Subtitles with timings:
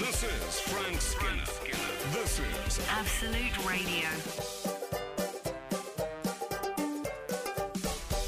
[0.00, 1.44] This is Frank Skinner.
[2.14, 4.08] This is Absolute Radio.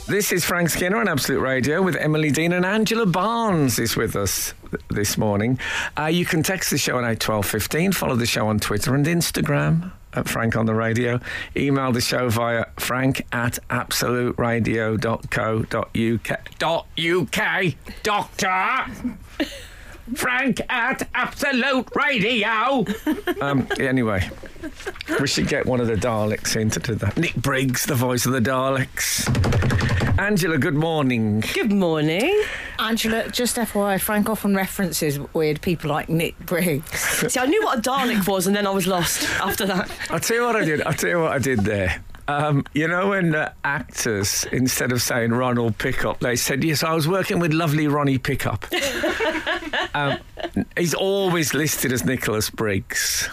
[0.07, 4.17] This is Frank Skinner on Absolute Radio with Emily Dean and Angela Barnes is with
[4.17, 5.59] us th- this morning.
[5.99, 9.93] Uh, you can text the show on 81215, follow the show on Twitter and Instagram
[10.13, 11.21] at Frank on the Radio.
[11.57, 16.59] Email the show via frank at absoluteradio.co.uk.
[16.59, 18.85] Dot UK, doctor!
[20.15, 22.85] Frank at Absolute Radio.
[23.41, 24.29] um, anyway,
[25.21, 27.17] we should get one of the Daleks in to do that.
[27.17, 29.29] Nick Briggs, the voice of the Daleks.
[30.19, 31.43] Angela, good morning.
[31.55, 32.43] Good morning.
[32.79, 36.91] Angela, just FYI, Frank often references weird people like Nick Briggs.
[36.91, 39.91] See, I knew what a Dalek was, and then I was lost after that.
[40.11, 40.83] I'll tell you what I did.
[40.83, 42.03] I'll tell you what I did there.
[42.29, 46.95] Um, you know, when uh, actors, instead of saying Ronald Pickup, they said, Yes, I
[46.95, 48.65] was working with lovely Ronnie Pickup.
[49.95, 50.19] um,
[50.77, 53.29] he's always listed as Nicholas Briggs,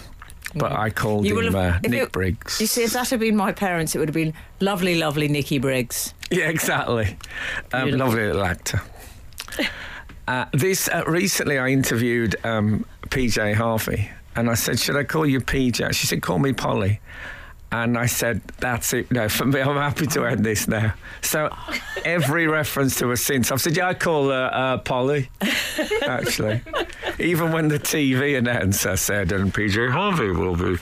[0.54, 2.60] but I called You him have- uh, Nick it- Briggs.
[2.60, 5.58] You see, if that had been my parents, it would have been lovely, lovely Nicky
[5.58, 6.12] Briggs.
[6.30, 7.16] Yeah, exactly.
[7.72, 8.82] Um, lovely little actor.
[10.28, 15.26] Uh, this uh, recently, I interviewed um, PJ Harvey, and I said, "Should I call
[15.26, 17.00] you PJ?" She said, "Call me Polly."
[17.72, 19.10] And I said, "That's it.
[19.12, 21.54] No, for me, I'm happy to end this now." So
[22.04, 25.28] every reference to her since, I've said, "Yeah, I call her uh, Polly."
[26.02, 26.62] Actually,
[27.18, 30.78] even when the TV announcer said, "And PJ Harvey will be."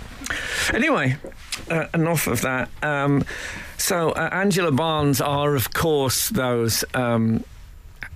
[0.72, 1.16] Anyway,
[1.70, 2.68] uh, enough of that.
[2.82, 3.24] Um,
[3.76, 7.44] so uh, Angela Barnes are, of course, those um,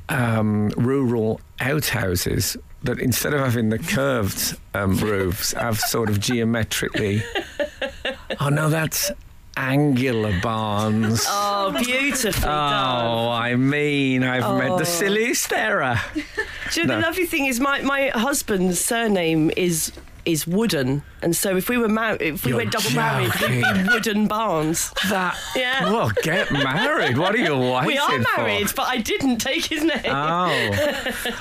[0.08, 7.22] um, rural outhouses that instead of having the curved um, roofs, have sort of geometrically.
[8.40, 9.10] Oh no, that's
[9.56, 11.24] angular barns.
[11.28, 13.06] Oh, beautifully oh, done.
[13.06, 14.78] Oh, I mean, I've met Oh.
[14.78, 16.00] the silliest error.
[16.14, 17.00] Do you know, no.
[17.00, 19.92] the lovely thing is, my, my husband's surname is
[20.24, 23.60] is Wooden, and so if we were married, if we You're went double married, we'd
[23.60, 24.92] be Wooden Barnes.
[25.10, 25.36] That.
[25.56, 25.82] Yeah.
[25.82, 27.18] Well, get married.
[27.18, 28.40] What are you waiting we are for?
[28.40, 30.00] married, but I didn't take his name.
[30.06, 30.70] Oh,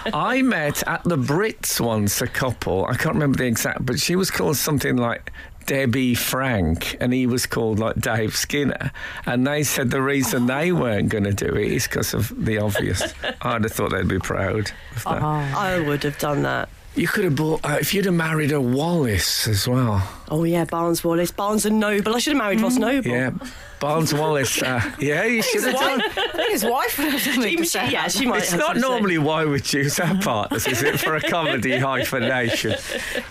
[0.16, 2.86] I met at the Brits once a couple.
[2.86, 5.32] I can't remember the exact, but she was called something like
[5.66, 8.92] Debbie Frank, and he was called like Dave Skinner.
[9.26, 12.58] And they said the reason they weren't going to do it is because of the
[12.58, 13.02] obvious.
[13.42, 15.22] I'd have thought they'd be proud of that.
[15.22, 15.58] Uh-huh.
[15.60, 16.70] I would have done that.
[16.94, 20.08] You could have bought uh, if you'd have married a Wallace as well.
[20.30, 22.14] Oh yeah, Barnes Wallace, Barnes and Noble.
[22.16, 23.10] I should have married Ross Noble.
[23.12, 23.32] Yeah,
[23.80, 24.62] Barnes Wallace.
[24.62, 26.02] Uh, yeah, you should have done.
[26.50, 28.40] His wife would have something She- she- yeah, she might.
[28.40, 28.94] It's have not something to say.
[28.94, 31.00] normally why we choose our partners, is it?
[31.00, 32.76] For a comedy hyphenation.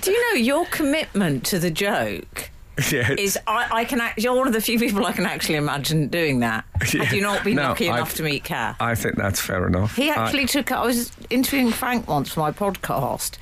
[0.00, 2.48] Do you know your commitment to the joke
[2.92, 5.56] Yeah, is I, I can act, you're one of the few people I can actually
[5.56, 6.64] imagine doing that.
[6.92, 7.04] Yeah.
[7.04, 8.76] Had you not been No, lucky I- enough to meet Kat.
[8.80, 9.96] I think that's fair enough.
[9.96, 10.72] He I- actually took.
[10.72, 13.36] I was interviewing Frank once for my podcast,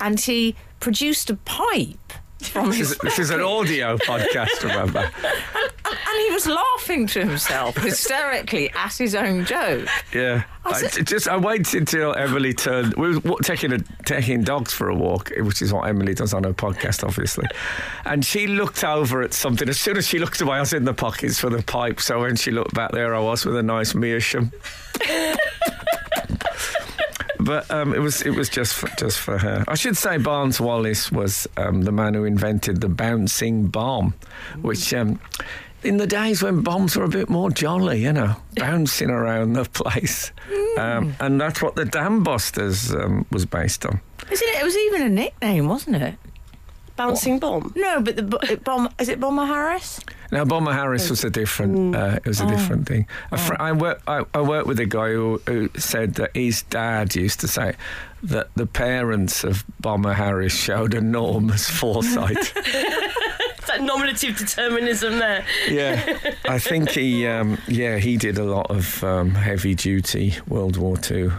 [0.00, 2.12] and he produced a pipe
[2.48, 5.00] from This is, this is an audio podcast, remember?
[5.00, 9.86] and he was laughing to himself hysterically at his own joke.
[10.14, 10.44] Yeah.
[10.64, 12.94] I, said- just I waited till Emily turned.
[12.94, 16.44] We were taking a, taking dogs for a walk, which is what Emily does on
[16.44, 17.46] her podcast, obviously.
[18.04, 19.68] And she looked over at something.
[19.68, 22.00] As soon as she looked away, I was in the pockets for the pipe.
[22.00, 24.52] So when she looked back, there I was with a nice meerschaum.
[27.42, 29.64] But um, it was it was just for, just for her.
[29.68, 34.14] I should say Barnes Wallis was um, the man who invented the bouncing bomb,
[34.62, 35.18] which um,
[35.82, 39.64] in the days when bombs were a bit more jolly, you know, bouncing around the
[39.64, 40.32] place,
[40.78, 44.00] um, and that's what the Dam Busters um, was based on.
[44.30, 44.60] Isn't it?
[44.60, 46.14] It was even a nickname, wasn't it?
[46.96, 47.72] Bouncing bomb.
[47.76, 50.00] No, but the bo- it bomb is it Bomber Harris?
[50.30, 51.94] Now, Bomber Harris was a different.
[51.96, 53.06] Uh, it was a different thing.
[53.32, 54.00] A fr- I work.
[54.06, 57.74] I, I worked with a guy who, who said that his dad used to say
[58.22, 62.52] that the parents of Bomber Harris showed enormous foresight.
[63.66, 65.44] That nominative determinism there.
[65.68, 67.26] yeah, I think he.
[67.26, 71.32] Um, yeah, he did a lot of um, heavy duty World War Two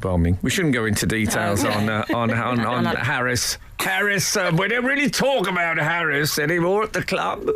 [0.00, 0.38] bombing.
[0.42, 3.58] We shouldn't go into details on uh, on on, on Harris.
[3.78, 4.36] Harris.
[4.36, 7.48] Um, we don't really talk about Harris anymore at the club.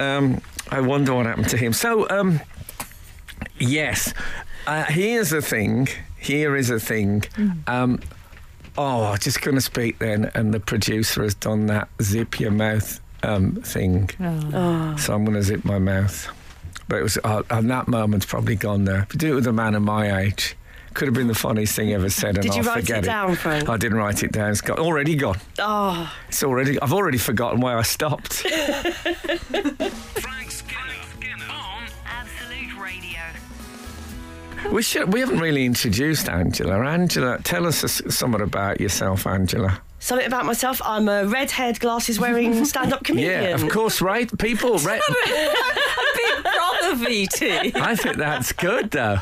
[0.00, 1.72] Um, I wonder what happened to him.
[1.72, 2.40] So, um,
[3.58, 4.12] yes,
[4.66, 5.88] uh, here's a thing.
[6.18, 7.24] Here is a thing.
[7.66, 8.00] Um,
[8.78, 12.50] oh, I'm just going to speak then, and the producer has done that zip your
[12.50, 14.10] mouth um, thing.
[14.96, 16.28] So I'm going to zip my mouth.
[16.88, 19.02] But it was, uh, and that moment's probably gone there.
[19.02, 20.56] If you do it with a man of my age,
[20.94, 23.34] could have been the funniest thing ever said, and Did you I'll write it down,
[23.36, 23.68] Frank?
[23.68, 24.50] I didn't write it down.
[24.50, 25.38] It's got, already gone.
[25.58, 26.80] Oh, It's already.
[26.80, 28.34] I've already forgotten where I stopped.
[28.42, 33.20] Frank Skinner on Absolute Radio.
[34.72, 35.12] We should.
[35.12, 36.84] We haven't really introduced Angela.
[36.86, 39.80] Angela, tell us s- something about yourself, Angela.
[40.02, 40.80] Something about myself.
[40.84, 43.42] I'm a red-haired, glasses-wearing stand-up comedian.
[43.42, 44.26] Yeah, of course, right?
[44.38, 47.76] People, re- Big brother VT.
[47.76, 49.18] I think that's good, though.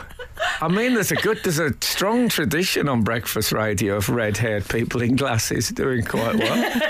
[0.61, 5.03] I mean, there's a good, there's a strong tradition on breakfast radio of red-haired people
[5.03, 6.81] in glasses doing quite well.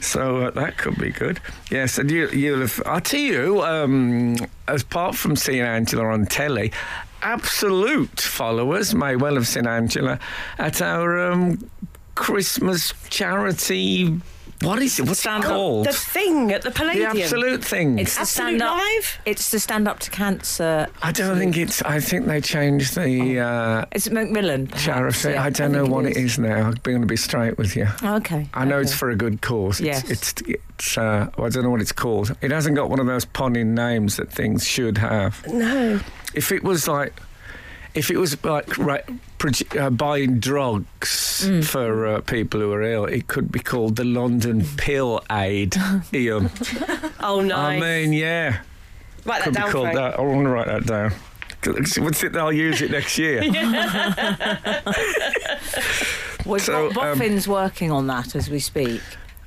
[0.00, 1.40] so uh, that could be good.
[1.70, 2.82] Yes, and you, you'll have.
[2.84, 4.36] I'll tell you, um,
[4.68, 6.70] apart from seeing Angela on telly.
[7.22, 10.18] Absolute followers may well have seen Angela
[10.58, 11.70] at our um,
[12.16, 14.20] Christmas charity.
[14.62, 15.02] What is it?
[15.02, 15.50] What's it Stand up.
[15.50, 15.86] called?
[15.86, 16.96] the thing at the police.
[16.98, 17.98] The absolute thing.
[17.98, 18.76] It's the Absolute stand up.
[18.78, 19.18] Live?
[19.26, 20.86] It's the stand up to cancer.
[21.02, 21.82] I don't think it's.
[21.82, 24.68] I think they changed the uh, It's Macmillan.
[24.68, 25.30] perhaps, charity.
[25.30, 25.42] yeah.
[25.44, 26.68] I don't know what it is now.
[26.68, 27.88] I'm going to be straight with you.
[28.02, 28.48] Okay.
[28.54, 29.80] I know it's for a good cause.
[29.80, 30.08] Yes.
[30.10, 32.34] It's, it's, it's uh, I don't know what it's called.
[32.40, 35.46] It hasn't got one of those punning names that things should have.
[35.48, 36.00] No.
[36.34, 37.12] If it was like,
[37.94, 39.18] if it was like right, produ-
[39.78, 41.64] uh, buying drugs Mm.
[41.64, 45.74] for uh, people who are ill, it could be called the London Pill Aid.
[46.14, 46.50] Ian.
[47.20, 47.56] Oh no.
[47.56, 48.60] I mean, yeah,
[49.24, 50.18] Write that could be down, called that.
[50.18, 51.12] I want to write that down.
[52.04, 52.36] What's it?
[52.36, 53.40] I'll use it next year.
[56.44, 59.00] We've So, got um, Boffin's working on that as we speak.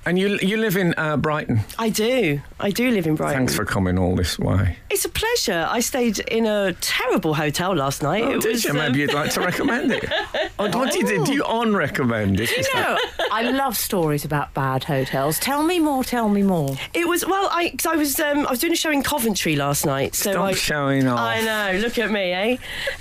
[0.05, 1.61] And you you live in uh, Brighton.
[1.79, 2.39] I do.
[2.59, 3.37] I do live in Brighton.
[3.39, 4.77] Thanks for coming all this way.
[4.89, 5.67] It's a pleasure.
[5.69, 8.23] I stayed in a terrible hotel last night.
[8.23, 8.71] Oh, it did was, you?
[8.71, 10.05] um, Maybe you'd like to recommend it.
[10.57, 11.27] Oh, what you did?
[11.27, 12.49] You on recommend it?
[12.49, 12.97] You know,
[13.29, 15.37] I love stories about bad hotels.
[15.37, 16.01] Tell me more.
[16.03, 16.77] Tell me more.
[16.93, 17.49] It was well.
[17.51, 20.15] I cause I was um, I was doing a show in Coventry last night.
[20.15, 21.19] So Stop I, showing off.
[21.19, 21.79] I know.
[21.79, 22.57] Look at me, eh?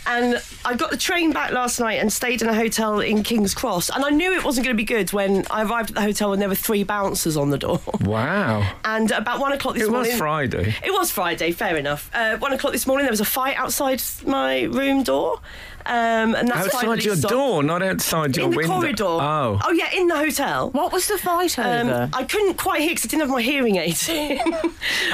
[0.06, 3.54] And I got the train back last night and stayed in a hotel in King's
[3.54, 3.90] Cross.
[3.90, 6.32] And I knew it wasn't going to be good when I arrived at the hotel
[6.32, 7.80] and there were three bouncers on the door.
[8.00, 8.68] Wow.
[8.84, 10.12] And about one o'clock this It was.
[10.16, 10.74] Friday.
[10.82, 12.10] It was Friday, fair enough.
[12.24, 15.40] Uh, one o'clock this morning, there was a fight outside my room door,
[15.86, 17.32] um, and that's finally Outside your stopped.
[17.32, 18.74] door, not outside your in the window.
[18.74, 19.04] corridor.
[19.04, 19.60] Oh.
[19.64, 20.70] oh yeah, in the hotel.
[20.70, 22.10] What was the fight Um, over?
[22.12, 24.38] I couldn't quite hear because I didn't have my hearing aids in.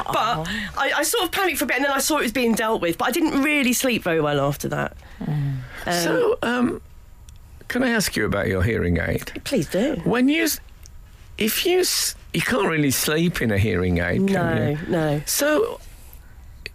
[0.06, 2.32] but I, I sort of panicked for a bit and then I saw it was
[2.32, 2.96] being dealt with.
[2.98, 4.96] But I didn't really sleep very well after that.
[5.26, 6.80] Um, So, um,
[7.68, 9.40] can I ask you about your hearing aid?
[9.44, 9.96] please do.
[10.04, 10.46] When you,
[11.38, 11.82] if you,
[12.32, 14.78] you can't really sleep in a hearing aid, can No, you?
[14.88, 15.22] no.
[15.26, 15.80] So,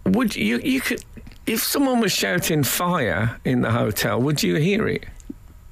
[0.05, 1.03] would you, you could,
[1.45, 5.05] if someone was shouting fire in the hotel, would you hear it?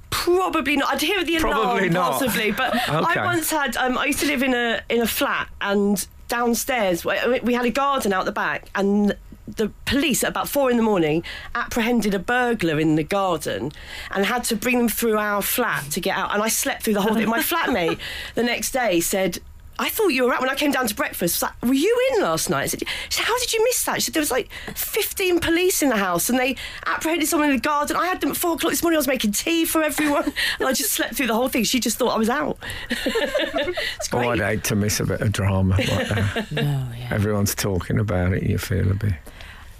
[0.09, 0.93] Probably not.
[0.93, 2.13] I'd hear the alarm Probably not.
[2.13, 3.19] possibly, but Okay.
[3.19, 3.75] I once had.
[3.77, 7.65] Um, I used to live in a in a flat, and downstairs we we had
[7.65, 9.15] a garden out the back, and
[9.47, 11.23] the police at about four in the morning
[11.55, 13.71] apprehended a burglar in the garden,
[14.11, 16.31] and had to bring them through our flat to get out.
[16.31, 17.27] And I slept through the whole thing.
[17.27, 17.97] My flatmate
[18.35, 19.39] the next day said.
[19.79, 21.43] I thought you were out when I came down to breakfast.
[21.43, 22.63] I was like, were you in last night?
[22.63, 22.79] I said,
[23.09, 23.95] she said, how did you miss that?
[23.95, 26.55] She said, there was like 15 police in the house and they
[26.85, 27.95] apprehended someone in the garden.
[27.97, 28.97] I had them at four o'clock this morning.
[28.97, 30.25] I was making tea for everyone
[30.59, 31.63] and I just slept through the whole thing.
[31.63, 32.57] She just thought I was out.
[32.91, 34.19] it's Oh.
[34.19, 36.37] I'd hate to miss a bit of drama like that.
[36.37, 37.07] Uh, no, yeah.
[37.11, 38.43] Everyone's talking about it.
[38.43, 39.13] You feel a bit.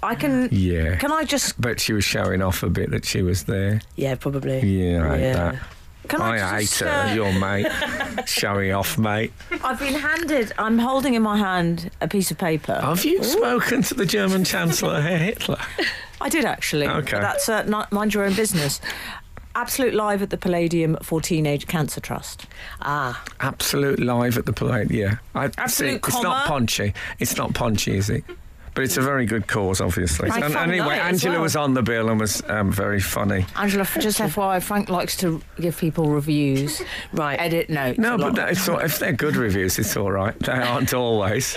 [0.02, 0.48] I can.
[0.52, 0.96] Yeah.
[0.96, 1.58] Can I just?
[1.60, 3.80] Bet she was showing off a bit that she was there.
[3.96, 4.60] yeah, probably.
[4.60, 5.32] Yeah, I hate Yeah.
[5.52, 5.56] that.
[6.08, 7.66] Can I, I, hate just, her, uh, your mate.
[8.26, 9.32] showing off, mate.
[9.62, 10.52] I've been handed.
[10.58, 12.78] I'm holding in my hand a piece of paper.
[12.80, 15.58] Have you spoken to the German Chancellor, Herr Hitler?
[16.20, 16.86] I did actually.
[16.86, 17.12] Okay.
[17.12, 18.80] But that's uh, not, mind your own business.
[19.56, 22.46] Absolute live at the Palladium for Teenage Cancer Trust.
[22.82, 25.18] Ah, Absolute live at the plate, yeah.
[25.34, 26.44] I, Absolute see, It's not comma.
[26.48, 26.94] punchy.
[27.20, 28.24] It's not punchy, is it?
[28.74, 30.28] But it's a very good cause, obviously.
[30.28, 31.42] It's And fun anyway, night as Angela well.
[31.42, 33.46] was on the bill and was um, very funny.
[33.56, 37.38] Angela, just FYI, Frank likes to give people reviews, right.
[37.38, 37.98] edit notes.
[37.98, 38.34] No, a but lot.
[38.36, 40.36] that, it's all, if they're good reviews, it's all right.
[40.40, 41.56] They aren't always.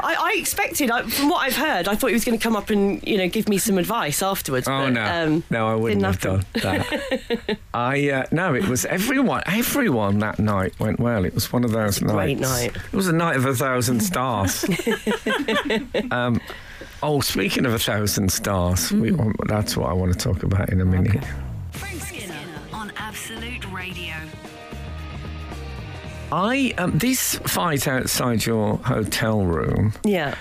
[0.00, 2.56] I, I expected, I, from what I've heard, I thought he was going to come
[2.56, 4.66] up and you know give me some advice afterwards.
[4.68, 7.58] Oh but, no, um, no, I wouldn't have done that.
[7.74, 9.42] I uh, no, it was everyone.
[9.46, 11.24] Everyone that night went well.
[11.24, 12.12] It was one of those nights.
[12.12, 12.76] great night.
[12.76, 14.64] It was a night of a thousand stars.
[16.18, 16.40] um,
[17.02, 19.12] oh, speaking of a thousand stars, we,
[19.46, 21.24] that's what I want to talk about in a minute.
[21.72, 22.34] Frank Skinner
[22.72, 24.14] on Absolute Radio.
[26.30, 30.34] I um, this fight outside your hotel room Yeah.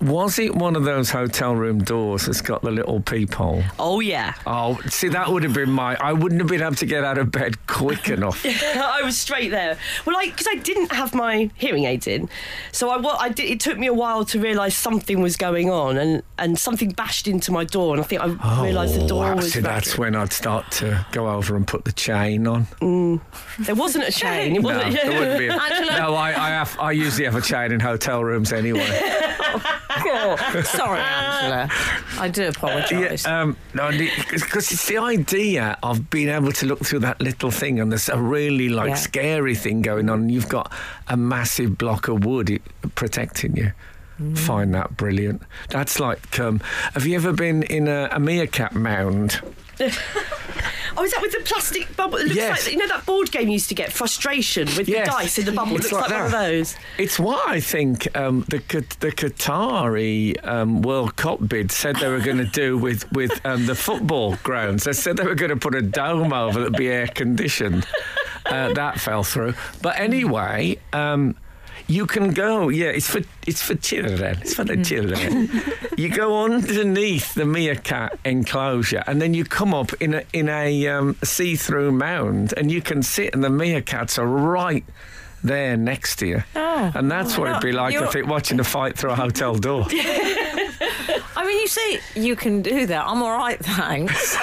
[0.00, 3.62] Was it one of those hotel room doors that's got the little peephole?
[3.78, 4.34] Oh yeah.
[4.46, 5.96] Oh, see, that would have been my.
[5.96, 8.44] I wouldn't have been able to get out of bed quick enough.
[8.46, 9.76] I was straight there.
[10.06, 12.28] Well, I because I didn't have my hearing aids in,
[12.72, 15.70] so I, wa- I did, it took me a while to realise something was going
[15.70, 19.32] on, and, and something bashed into my door, and I think I realised the door
[19.32, 19.46] oh, was.
[19.46, 19.74] Oh, see, back.
[19.84, 22.66] that's when I'd start to go over and put the chain on.
[22.80, 23.20] Mm.
[23.60, 24.56] There wasn't a chain.
[24.56, 24.94] It No, wasn't.
[24.94, 25.48] there wouldn't be.
[25.48, 25.56] A,
[25.98, 26.76] no, I, I have.
[26.80, 28.88] I usually have a chain in hotel rooms anyway.
[30.64, 31.68] Sorry, Angela.
[32.18, 33.24] I do apologise.
[33.24, 37.50] Yeah, um, no, because it's the idea of being able to look through that little
[37.50, 38.94] thing, and there's a really like Yeah.
[38.96, 40.20] scary thing going on.
[40.20, 40.72] And you've got
[41.08, 42.60] a massive block of wood
[42.94, 43.72] protecting you.
[44.20, 44.36] Mm.
[44.38, 45.42] Find that brilliant.
[45.70, 46.60] That's like, um,
[46.94, 49.40] have you ever been in a, a meerkat mound?
[50.96, 52.16] Oh, is that with the plastic bubble?
[52.18, 52.64] It looks Yes.
[52.66, 55.06] like you know that board game used to get frustration with Yes.
[55.06, 55.76] the dice in the bubble.
[55.76, 56.76] It It's looks like, like one of those.
[56.98, 58.58] It's why I think um, the
[58.98, 63.66] the Qatari um, World Cup bid said they were going to do with with um,
[63.66, 64.84] the football grounds.
[64.84, 67.86] They said they were going to put a dome over that'd be air conditioned.
[68.44, 69.54] Uh, that fell through.
[69.80, 70.78] But anyway.
[71.90, 72.86] You can go, yeah.
[72.90, 74.38] It's for it's for children.
[74.42, 75.50] It's for the children.
[75.96, 80.86] you go underneath the meerkat enclosure, and then you come up in a in a
[80.86, 84.84] um, see-through mound, and you can sit, and the meerkats are right
[85.42, 86.42] there next to you.
[86.54, 86.92] Oh.
[86.94, 89.86] and that's what it'd be like, I You're- watching a fight through a hotel door.
[91.36, 93.06] I mean, you say you can do that.
[93.06, 94.36] I'm all right, thanks.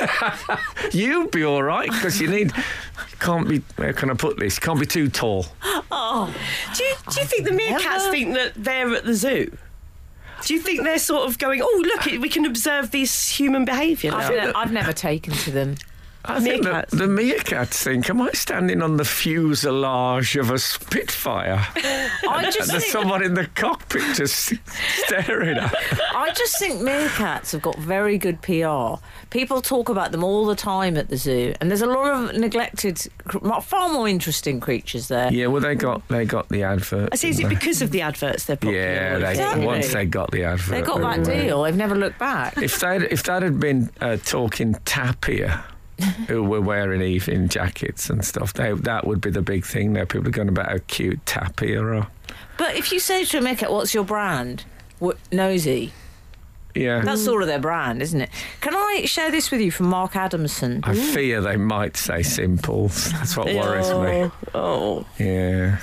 [0.93, 2.51] You'd be all right because you need.
[3.19, 3.61] Can't be.
[3.77, 4.59] Where can I put this?
[4.59, 5.45] Can't be too tall.
[5.91, 6.33] Oh,
[6.75, 9.55] do you, do you think the meerkats never- think that they're at the zoo?
[10.45, 14.13] Do you think they're sort of going, oh, look, we can observe this human behaviour
[14.13, 15.75] I've, ne- I've never taken to them.
[16.27, 16.89] I think the, Meerkats.
[16.89, 21.65] the meerkats think, am I standing on the fuselage of a Spitfire?
[21.75, 24.53] I just And there's someone in the cockpit just
[25.05, 25.73] staring at.
[26.15, 29.01] I just think meerkats have got very good PR.
[29.29, 32.35] People talk about them all the time at the zoo, and there's a lot of
[32.35, 32.99] neglected,
[33.61, 35.31] far more interesting creatures there.
[35.31, 37.09] Yeah, well, they got they got the advert.
[37.11, 38.77] I see, is it because of the adverts they're popular?
[38.77, 39.65] Yeah, they, something?
[39.65, 40.71] once they got the advert.
[40.71, 41.63] They got that were- deal.
[41.63, 42.57] They've never looked back.
[42.61, 45.63] If that if that had been uh, talking Tapir,
[46.27, 49.93] who were wearing evening jackets and stuff, they, that would be the big thing.
[49.93, 52.07] Now people are going about how cute Tapir are.
[52.57, 54.65] But if you say to a meerkat, "What's your brand?"
[54.99, 55.93] What, nosy.
[56.75, 58.29] Yeah, That's sort of their brand, isn't it?
[58.61, 60.81] Can I share this with you from Mark Adamson?
[60.83, 63.11] I fear they might say simples.
[63.13, 64.31] That's what worries me.
[64.53, 65.05] Oh, oh.
[65.17, 65.79] Yeah.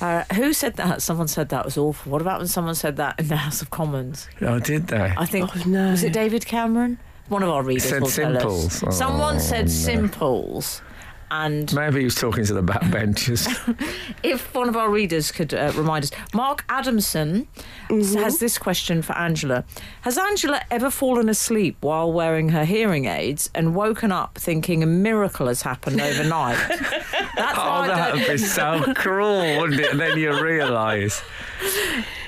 [0.00, 1.02] Uh, who said that?
[1.02, 2.12] Someone said that was awful.
[2.12, 4.28] What about when someone said that in the House of Commons?
[4.40, 5.12] Oh, did they?
[5.16, 5.90] I think Oh, no.
[5.90, 6.98] was it David Cameron?
[7.28, 8.42] One of our readers Said will tell us.
[8.72, 8.96] simples.
[8.96, 9.70] Someone Oh, said no.
[9.72, 10.82] simples,
[11.30, 13.46] and Maybe he was talking to the backbenchers.
[14.22, 17.46] if one of our readers could uh, remind us, Mark Adamson
[17.90, 19.64] has this question for Angela:
[20.02, 24.86] Has Angela ever fallen asleep while wearing her hearing aids and woken up thinking a
[24.86, 26.56] miracle has happened overnight?
[27.36, 29.90] That's oh, why that would be so cruel, wouldn't it?
[29.90, 31.22] And then you realise.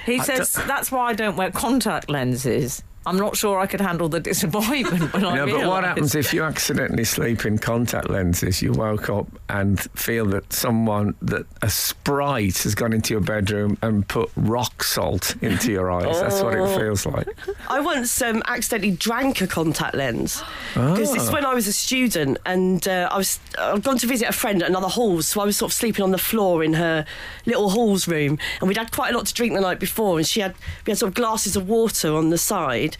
[0.04, 2.82] He says that's why I don't wear contact lenses.
[3.10, 6.32] I'm not sure I could handle the disappointment when I No, but what happens if
[6.32, 8.62] you accidentally sleep in contact lenses?
[8.62, 13.76] You woke up and feel that someone, that a sprite has gone into your bedroom
[13.82, 16.20] and put rock salt into your eyes.
[16.20, 16.64] That's what Oh.
[16.64, 17.28] it feels like.
[17.68, 20.42] I once um, accidentally drank a contact lens
[20.74, 21.32] because this is Ah.
[21.32, 24.62] when I was a student and uh, I was I'd gone to visit a friend
[24.62, 27.04] at another hall, so I was sort of sleeping on the floor in her
[27.44, 30.26] little halls room, and we'd had quite a lot to drink the night before, and
[30.26, 30.54] she had
[30.86, 32.96] we had sort of glasses of water on the side,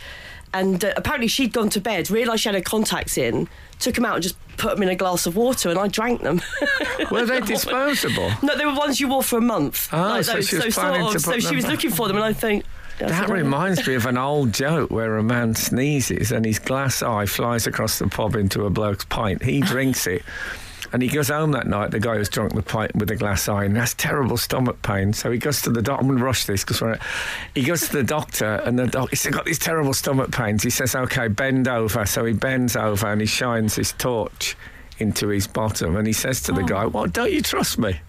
[0.53, 4.05] and uh, apparently she'd gone to bed, realised she had her contacts in, took them
[4.05, 6.41] out and just put them in a glass of water, and I drank them.
[7.11, 8.31] Were they disposable?
[8.43, 9.89] no, they were ones you wore for a month.
[9.93, 11.73] Oh, so she was planning sort to of, so put she was back.
[11.73, 12.65] looking for them, and I think.
[12.99, 17.25] That reminds me of an old joke where a man sneezes and his glass eye
[17.25, 19.43] flies across the pub into a bloke's pint.
[19.43, 20.23] He drinks it.
[20.93, 23.49] And he goes home that night, the guy who's drunk the pint with the glass
[23.49, 25.13] eye, and has terrible stomach pain.
[25.13, 26.01] So he goes to the doctor.
[26.01, 26.99] I'm going to rush this because
[27.55, 30.63] he goes to the doctor, and the doctor, he's got these terrible stomach pains.
[30.63, 32.05] He says, OK, bend over.
[32.07, 34.57] So he bends over and he shines his torch
[34.99, 35.97] into his bottom.
[35.97, 36.67] And he says to the oh.
[36.67, 38.01] guy, Well, don't you trust me?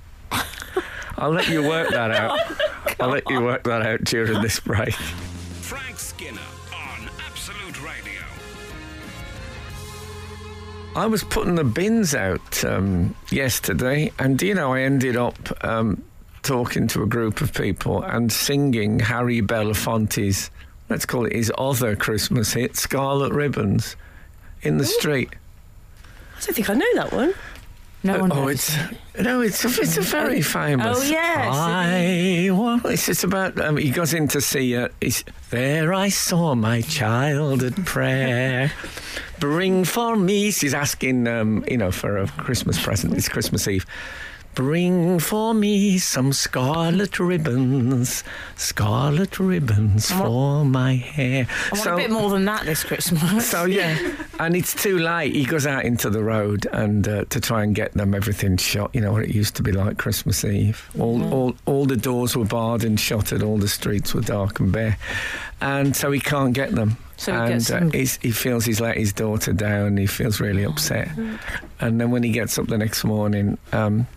[1.18, 2.40] I'll let you work that out.
[2.40, 4.94] Oh, I'll let you work that out during this break.
[4.94, 6.40] Frank Skinner
[10.94, 16.04] I was putting the bins out um, yesterday, and you know, I ended up um,
[16.44, 20.52] talking to a group of people and singing Harry Belafonte's,
[20.90, 23.96] let's call it his other Christmas hit, Scarlet Ribbons,
[24.64, 25.30] in the street.
[26.36, 27.34] I don't think I know that one.
[28.04, 28.76] No one oh, it's
[29.20, 30.98] no, it's a, it's a very famous.
[31.00, 31.54] Oh, yes.
[31.54, 33.60] I well, it's just about.
[33.62, 34.76] Um, he goes in to see.
[34.76, 34.90] Uh,
[35.52, 38.72] there, I saw my child at prayer.
[39.40, 40.50] Bring for me.
[40.52, 43.14] She's asking, um, you know, for a Christmas present.
[43.16, 43.86] It's Christmas Eve.
[44.54, 48.24] Bring for me some scarlet ribbons,
[48.58, 51.48] scarlet ribbons want- for my hair.
[51.72, 53.50] I want a bit more than that this Christmas.
[53.50, 53.98] So yeah,
[54.40, 55.34] and it's too late.
[55.34, 58.94] He goes out into the road and uh, to try and get them everything shut.
[58.94, 60.90] You know what it used to be like Christmas Eve.
[61.00, 63.42] All all all the doors were barred and shuttered.
[63.44, 64.98] All the streets were dark and bare,
[65.62, 66.98] and so he can't get them.
[67.16, 67.72] So he and gets
[68.18, 69.96] uh, he feels he's let his daughter down.
[69.96, 71.10] He feels really upset,
[71.80, 73.58] and then when he gets up the next morning.
[73.72, 74.08] Um,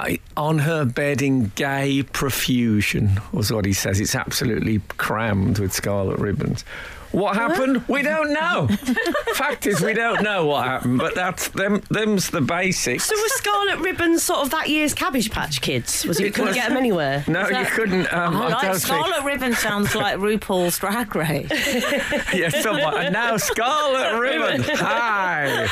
[0.00, 4.00] I, on her bed in gay profusion was what he says.
[4.00, 6.64] It's absolutely crammed with scarlet ribbons.
[7.12, 7.82] What happened?
[7.88, 8.68] We don't know.
[9.34, 11.82] Fact is, we don't know what happened, but that's them.
[11.90, 13.02] Them's the basics.
[13.06, 16.06] So was Scarlet Ribbon sort of that year's Cabbage Patch Kids?
[16.06, 16.26] Was it?
[16.26, 17.24] You couldn't was- get them anywhere.
[17.26, 18.12] no, Is you couldn't.
[18.14, 21.48] Um, I I, like Scarlet Ribbon sounds like RuPaul's Drag Race.
[21.48, 22.32] think.
[22.32, 22.96] Yeah, someone.
[22.96, 24.62] and now Scarlet Ribbon.
[24.76, 25.66] Hi.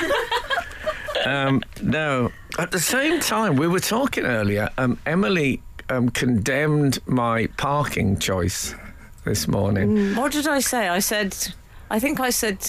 [1.24, 2.32] Um, no.
[2.58, 4.68] At the same time, we were talking earlier.
[4.78, 8.74] Um, Emily um, condemned my parking choice
[9.24, 10.16] this morning.
[10.16, 10.88] What did I say?
[10.88, 11.36] I said,
[11.88, 12.68] I think I said,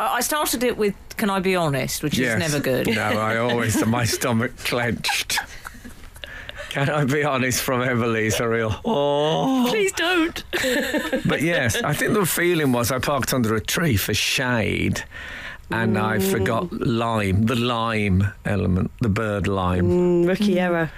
[0.00, 2.34] I started it with, can I be honest, which Yes.
[2.42, 2.88] is never good.
[2.88, 5.38] No, I always, my stomach clenched.
[6.70, 9.66] Can I be honest from Emily's a real, oh.
[9.68, 10.42] Please don't.
[11.26, 15.02] But yes, I think the feeling was I parked under a tree for shade
[15.70, 16.30] and I mm.
[16.30, 19.88] forgot lime, the lime element, the bird lime.
[19.88, 20.60] Mm, rookie mm.
[20.60, 20.90] error.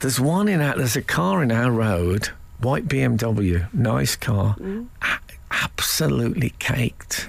[0.00, 2.28] There's one in our, there's a car in our road,
[2.60, 4.86] white BMW, nice car, mm.
[5.02, 5.18] a-
[5.50, 7.28] absolutely caked.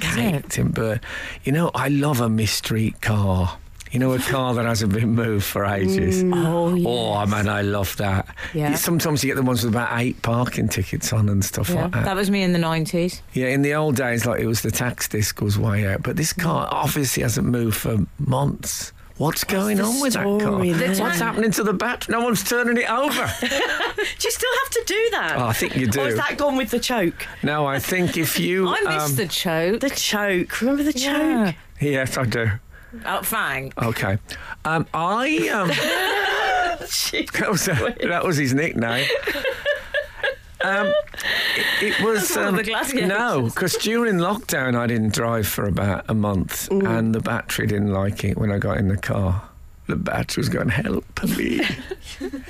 [0.00, 1.00] Caked in bird.
[1.44, 3.58] You know, I love a mystery car.
[3.92, 6.22] You know, a car that hasn't been moved for ages.
[6.26, 6.88] Oh, yeah.
[6.88, 8.34] Oh, man, I love that.
[8.52, 8.74] Yeah.
[8.74, 11.92] Sometimes you get the ones with about eight parking tickets on and stuff Yeah, like
[11.92, 12.04] that.
[12.04, 13.20] that was me in the 90s.
[13.32, 16.16] Yeah, in the old days, like it was the tax disc was way out, but
[16.16, 18.92] this car obviously hasn't moved for months.
[19.18, 20.40] What's going the on with that car?
[20.40, 20.94] story there?
[20.96, 22.06] What's happening to the bat?
[22.08, 23.12] No one's turning it over.
[23.40, 25.36] Do you still have to do that?
[25.38, 27.26] oh, I think you Or is that gone with the choke?
[27.42, 28.68] No, I think if you.
[28.68, 29.80] I missed um, the choke.
[29.80, 30.60] The choke.
[30.60, 31.46] Remember the Yeah.
[31.52, 31.54] choke?
[31.80, 32.50] Yes, I do.
[33.04, 33.72] Oh, fang.
[33.82, 34.18] Okay.
[34.64, 35.48] Um, I.
[35.48, 35.68] Um,
[36.78, 39.06] that, was that was his nickname.
[40.62, 46.04] Um, it, it was um, the no, because during lockdown I didn't drive for about
[46.08, 49.45] a month, and the battery didn't like it when I got in the car.
[49.86, 51.60] The battery was going, "Help me,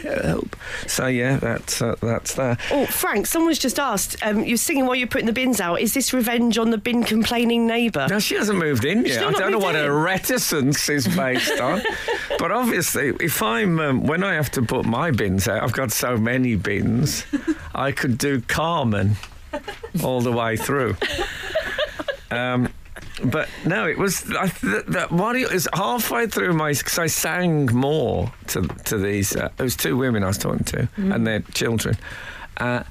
[0.02, 0.56] help!"
[0.86, 2.58] So yeah, that's uh, that's that.
[2.70, 4.16] Oh, Frank, someone's just asked.
[4.22, 5.80] Um, you're singing while you're putting the bins out.
[5.80, 8.06] Is this revenge on the bin complaining neighbour?
[8.08, 9.26] No, she hasn't moved in yet.
[9.26, 11.82] I don't know what her reticence is based on.
[12.38, 15.90] But obviously, if I'm um, when I have to put my bins out, I've got
[15.90, 17.24] so many bins,
[17.74, 19.16] I could do Carmen
[20.04, 20.96] all the way through.
[22.28, 22.72] Um,
[23.24, 24.46] but no, it was I,
[24.88, 29.34] that what it was halfway through my because I sang more to to these.
[29.36, 31.96] Uh, it was two women I was talking to and their children.
[32.58, 32.82] Uh,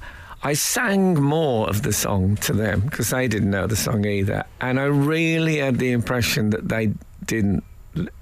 [0.42, 4.44] I sang more of the song to them because they didn't know the song either,
[4.60, 6.92] and I really had the impression that they
[7.24, 7.64] didn't.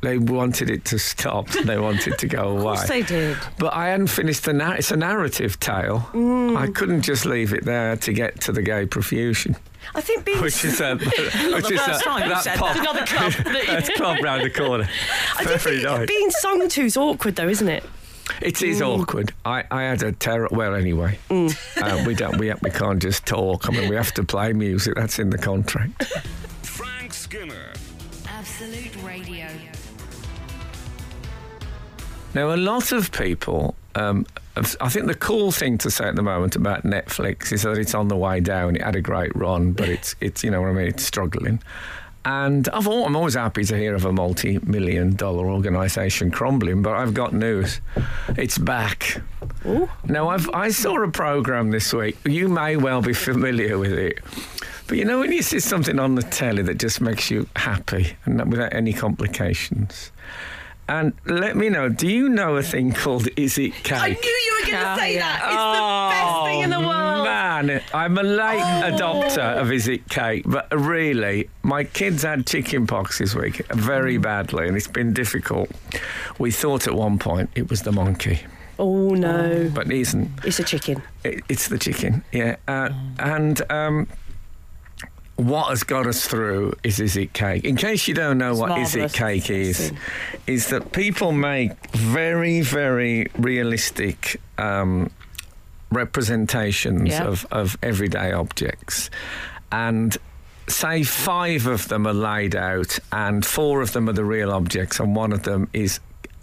[0.02, 1.48] They wanted it to stop.
[1.48, 2.76] They wanted to go Of away.
[2.76, 3.36] course they did.
[3.58, 6.08] But I hadn't finished the nar- It's a narrative tale.
[6.56, 9.56] I couldn't just leave it there to get to the gay profusion,
[9.94, 10.40] I think being.
[10.40, 12.80] which is a which is first a, time you've said pop, that.
[12.80, 13.32] Another club.
[13.66, 14.88] that's club round the corner.
[15.36, 16.06] I do Very think nice.
[16.08, 17.84] being sung to is awkward, though, isn't it?
[18.40, 19.34] It is awkward.
[19.44, 20.48] I, I had a terror.
[20.50, 22.38] Well, anyway, uh, we don't.
[22.38, 23.68] We we can't just talk.
[23.68, 24.94] I mean, we have to play music.
[24.94, 26.04] That's in the contract.
[26.62, 27.72] Frank Skinner.
[28.26, 29.46] Absolute Radio.
[32.34, 36.14] Now, a lot of people, um, have- I think the cool thing to say at
[36.14, 38.76] the moment about Netflix is that it's on the way down.
[38.76, 41.60] It had a great run, but it's, it's you know what I mean, it's struggling.
[42.24, 46.94] And I've, I'm always happy to hear of a multi million dollar organisation crumbling, but
[46.94, 47.80] I've got news.
[48.28, 49.20] It's back.
[50.06, 52.16] Now, I've, I saw a programme this week.
[52.24, 54.20] You may well be familiar with it.
[54.86, 58.16] But you know, when you see something on the telly that just makes you happy
[58.24, 60.12] and without any complications.
[60.86, 64.18] And let me know, do you know a thing called Is It Cake?
[64.66, 65.20] I knew you were going to Ah, say yeah.
[65.20, 65.40] that.
[65.52, 67.20] It's the best thing in the world.
[67.20, 68.60] Oh, Man, I'm a late
[68.92, 74.18] adopter of Is It Cake, but really, my kids had chicken pox this week very
[74.18, 75.70] badly, and it's been difficult.
[76.38, 78.40] We thought at one point it was the monkey,
[78.78, 80.30] Oh no, but it isn't.
[80.44, 81.02] it's a chicken.
[81.22, 82.56] It, it's the chicken, yeah.
[82.66, 84.08] Uh, and um,
[85.36, 87.64] what has got us through is Is It Cake.
[87.64, 89.12] In case you don't know It's what Is It.
[89.12, 89.92] Cake is,
[90.46, 95.10] is that people make very, very realistic um,
[95.90, 97.24] representations Yeah.
[97.24, 99.10] of, of everyday objects.
[99.72, 100.16] And
[100.68, 104.98] say five of them are laid out and four of them are the real objects
[105.00, 106.00] and one of them is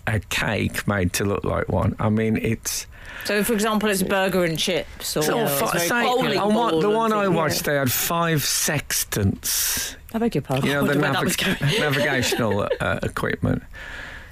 [0.07, 1.95] a cake made to look like one.
[1.99, 2.87] I mean, it's.
[3.25, 6.79] So, for example, it's burger and chips, or it's it's fi- very say- bowling on
[6.79, 9.95] the one I watched, they had five sextants.
[10.13, 10.65] I beg your pardon.
[10.67, 11.57] You know, the wonder where that was going.
[11.79, 13.63] navigational uh, equipment.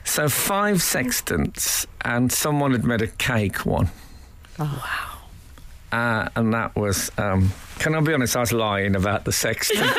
[0.03, 3.89] So five sextants, and someone had made a cake one.
[4.57, 5.15] Oh, wow.
[5.91, 7.11] Uh, and that was.
[7.17, 8.35] Um, can I be honest?
[8.35, 9.81] I was lying about the sextants.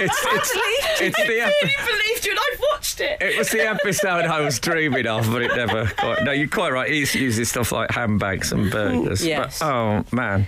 [0.00, 1.40] it's it's it's the.
[1.40, 2.60] ep- believed you, and I've
[3.00, 3.24] watched it.
[3.24, 5.86] It was the episode I was dreaming of, but it never.
[5.86, 6.90] Quite, no, you're quite right.
[6.90, 9.24] He used to use this stuff like handbags and burgers.
[9.24, 9.58] Yes.
[9.60, 10.46] But, oh man,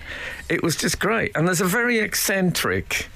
[0.49, 1.33] it was just great.
[1.35, 3.09] And there's a very eccentric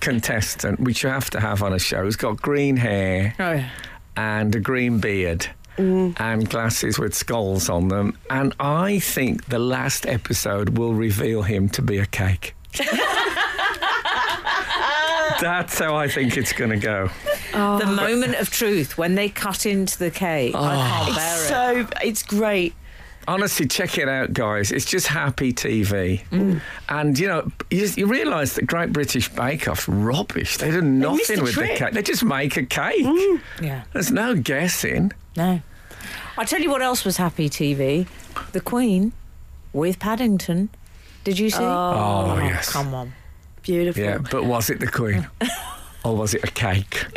[0.00, 2.02] contestant which you have to have on a show.
[2.02, 3.70] Who's got green hair Oh, yeah.
[4.16, 5.46] and a green beard.
[5.78, 6.18] Mm.
[6.18, 8.16] And glasses with skulls on them.
[8.30, 12.54] And I think the last episode will reveal him to be a cake.
[15.40, 17.10] That's how I think it's going to go.
[17.52, 20.52] the moment of truth when they cut into the cake.
[20.54, 20.62] Oh.
[20.64, 21.48] I can't bear It's it.
[21.48, 22.74] so it's great.
[23.28, 24.70] Honestly, check it out, guys.
[24.70, 26.24] It's just happy TV.
[26.28, 26.60] Mm.
[26.88, 30.58] And, you know, you, you realise that Great British Bake Off's rubbish.
[30.58, 31.70] They do nothing the with the trick.
[31.72, 31.76] Mm.
[31.76, 31.92] cake.
[31.94, 33.04] They just make a cake.
[33.60, 33.82] Yeah.
[33.92, 35.12] There's no guessing.
[35.36, 35.60] No.
[36.38, 38.06] I tell you what else was happy TV.
[38.52, 39.12] The Queen
[39.72, 40.68] with Paddington.
[41.24, 41.58] Did you see?
[41.64, 42.70] Oh, yes.
[42.72, 43.12] Come on.
[43.66, 44.02] Beautiful.
[44.02, 45.26] Yeah, but was it the Queen?
[46.04, 47.04] or was it a cake?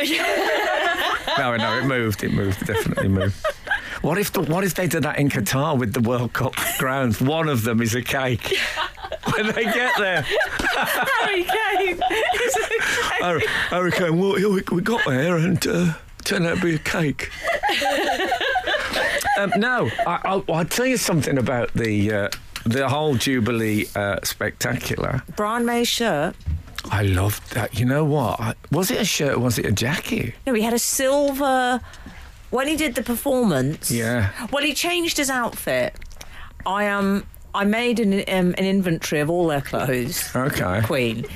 [1.38, 2.24] no, no, it moved.
[2.24, 2.66] It moved.
[2.66, 3.46] Definitely moved.
[4.02, 7.20] What if the, what if they did that in Qatar with the World Cup grounds?
[7.20, 8.56] One of them is a cake.
[9.34, 12.00] when they get there, Harry Kane.
[13.20, 15.92] Harry, Harry Kane, well, yeah, we, we got there and uh,
[16.24, 17.30] turned out to be a cake.
[19.38, 22.28] um, no, I, I'll, I'll tell you something about the uh,
[22.64, 25.22] the whole Jubilee uh, spectacular.
[25.36, 26.34] Brian May's shirt.
[26.90, 27.78] I loved that.
[27.78, 28.40] You know what?
[28.40, 29.38] I, was it a shirt?
[29.38, 30.34] Was it a jacket?
[30.46, 31.80] No, he had a silver.
[32.50, 33.90] When he did the performance.
[33.90, 34.30] Yeah.
[34.50, 35.94] Well, he changed his outfit.
[36.66, 40.34] I um, I made an um, an inventory of all their clothes.
[40.34, 40.80] Okay.
[40.84, 41.26] Queen.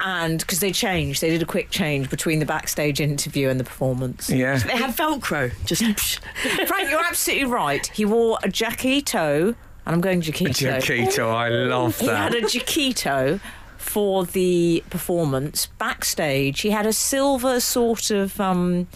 [0.00, 3.64] And because they changed, they did a quick change between the backstage interview and the
[3.64, 4.28] performance.
[4.28, 4.58] Yeah.
[4.58, 5.52] They had Velcro.
[5.64, 6.18] Just
[6.66, 7.86] Frank, you're absolutely right.
[7.86, 9.54] He wore a Jaquito,
[9.86, 10.78] and I'm going Jaquito.
[10.80, 12.04] Jaquito, I love that.
[12.04, 13.40] He had a Jaquito
[13.76, 15.66] for the performance.
[15.78, 18.86] Backstage, he had a silver sort of um,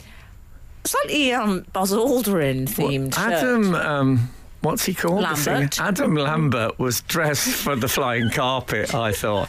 [0.84, 3.32] slightly um, Buzz Aldrin themed shirt.
[3.32, 4.30] Adam, um,
[4.64, 5.22] what's he called?
[5.22, 5.80] Lambert.
[5.80, 8.94] Adam Lambert was dressed for the flying carpet.
[8.94, 9.48] I thought.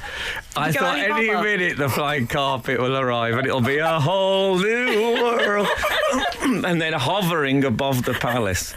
[0.55, 1.43] I go thought any Alibaba?
[1.43, 5.67] minute the flying carpet will arrive and it'll be a whole new world,
[6.41, 8.75] and then hovering above the palace.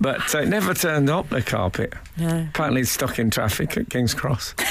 [0.00, 1.94] But uh, it never turned up the carpet.
[2.16, 2.46] No.
[2.50, 4.54] Apparently, it's stuck in traffic at King's Cross.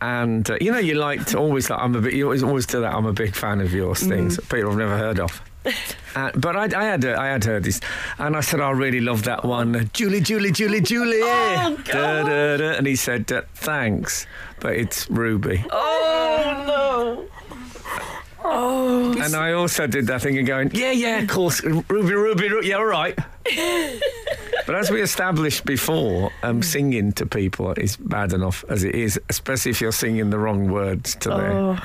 [0.00, 1.78] and uh, you know, you like to always like.
[1.80, 2.12] I'm a bit.
[2.14, 2.92] You always always do that.
[2.94, 4.00] I'm a big fan of yours.
[4.02, 5.40] Things people I've never heard of.
[6.14, 7.80] Uh, but I, I had uh, I had heard this,
[8.18, 11.20] and I said I really love that one, uh, Julie, Julie, Julie, Julie.
[11.22, 12.64] Oh, Da, da, da.
[12.76, 14.26] And he said thanks,
[14.60, 15.64] but it's Ruby.
[15.70, 16.61] oh.
[18.54, 22.48] Oh, And I also did that thing of going, yeah, yeah, of course, Ruby, Ruby,
[22.48, 23.16] Ruby yeah, all right.
[24.66, 29.18] but as we established before, um, singing to people is bad enough as it is,
[29.30, 31.82] especially if you're singing the wrong words to their.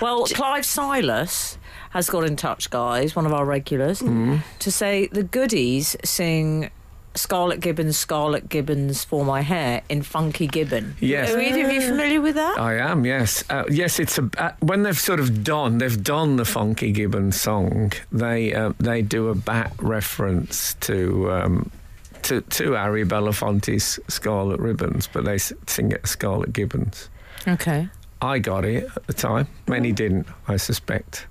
[0.00, 1.58] Well, Clive Silas
[1.90, 6.70] has got in touch, guys, one of our regulars, to say the goodies sing
[7.14, 10.96] Scarlett Gibbons, Scarlett Gibbons for my hair in Funky Gibbon.
[11.00, 11.32] Yes.
[11.32, 12.58] Are either of you familiar with that?
[12.58, 13.44] I am, yes.
[13.50, 17.40] Uh, yes, it's a uh, when they've sort of done they've done the Funky Gibbons
[17.40, 17.92] song.
[18.12, 21.70] They uh, they do a back reference to um,
[22.22, 27.10] to to Harry Belafonte's Scarlet Ribbons, but they sing it Scarlet Gibbons.
[27.46, 27.88] Okay.
[28.20, 29.46] I got it at the time.
[29.68, 31.26] Many didn't, I suspect.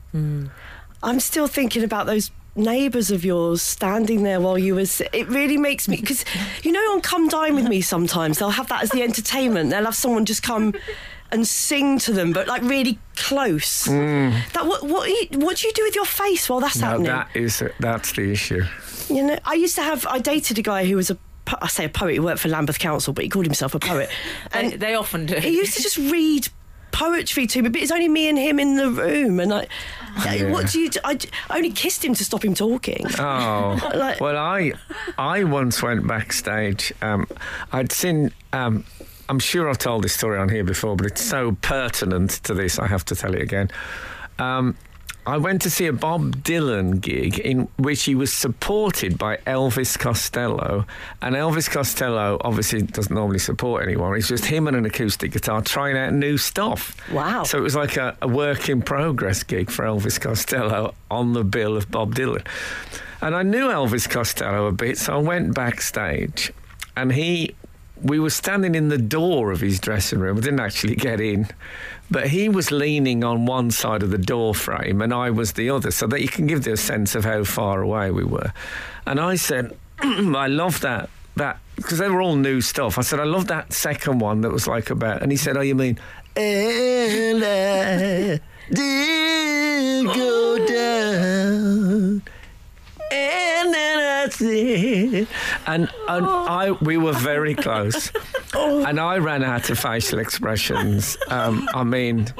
[1.03, 5.01] I'm still thinking about those neighbours of yours standing there while you was.
[5.13, 6.25] It really makes me because
[6.63, 9.69] you know on Come Dine with Me sometimes they'll have that as the entertainment.
[9.69, 10.73] They'll have someone just come
[11.31, 13.83] and sing to them, but like really close.
[13.85, 16.81] That what what, you- what do you do with your face while that's Mm.
[16.81, 17.05] No, happening?
[17.05, 18.63] that is that's the issue.
[19.09, 20.05] You know, I used to have.
[20.07, 21.17] I dated a guy who was a
[21.61, 22.11] I say a poet.
[22.13, 24.09] He worked for Lambeth Council, but he called himself a poet.
[24.51, 25.35] They, they often do.
[25.35, 26.49] he used to just read
[26.91, 29.39] poetry to me, but it's only me and him in the room.
[29.39, 29.67] And I,
[30.51, 30.89] what do you?
[30.89, 30.99] do?
[31.03, 31.17] I,
[31.49, 33.05] I only kissed him to stop him talking.
[33.19, 34.73] Oh, Like- well, I
[35.17, 36.93] I once went backstage.
[37.01, 37.27] Um,
[37.71, 38.31] I'd seen.
[38.53, 38.83] Um,
[39.29, 42.79] I'm sure I've told this story on here before, but it's so pertinent to this.
[42.79, 43.69] I have to tell it again.
[44.39, 44.77] Um,
[45.27, 49.99] I went to see a Bob Dylan gig in which he was supported by Elvis
[49.99, 50.85] Costello,
[51.21, 54.15] and Elvis Costello obviously doesn't normally support anyone.
[54.17, 56.95] It's just him and an acoustic guitar trying out new stuff.
[57.11, 57.43] Wow.
[57.43, 61.43] So it was like a, a work in progress gig for Elvis Costello on the
[61.43, 62.47] bill of Bob Dylan.
[63.21, 66.53] And I knew Elvis Costello a bit, so I went backstage
[66.95, 67.53] and he
[68.01, 70.37] we were standing in the door of his dressing room.
[70.37, 71.47] I didn't actually get in,
[72.09, 75.69] but he was leaning on one side of the door frame and I was the
[75.69, 78.53] other, so that you can give the sense of how far away we were.
[79.05, 82.97] And I said, I love that that because they were all new stuff.
[82.97, 85.61] I said, I love that second one that was like about, and he said, Oh,
[85.61, 85.99] you mean?
[86.35, 88.39] And I
[88.71, 92.23] did go down.
[94.39, 95.27] And then
[95.67, 98.11] I and, and I, we were very close,
[98.53, 101.17] and I ran out of facial expressions.
[101.29, 102.33] Um, I mean,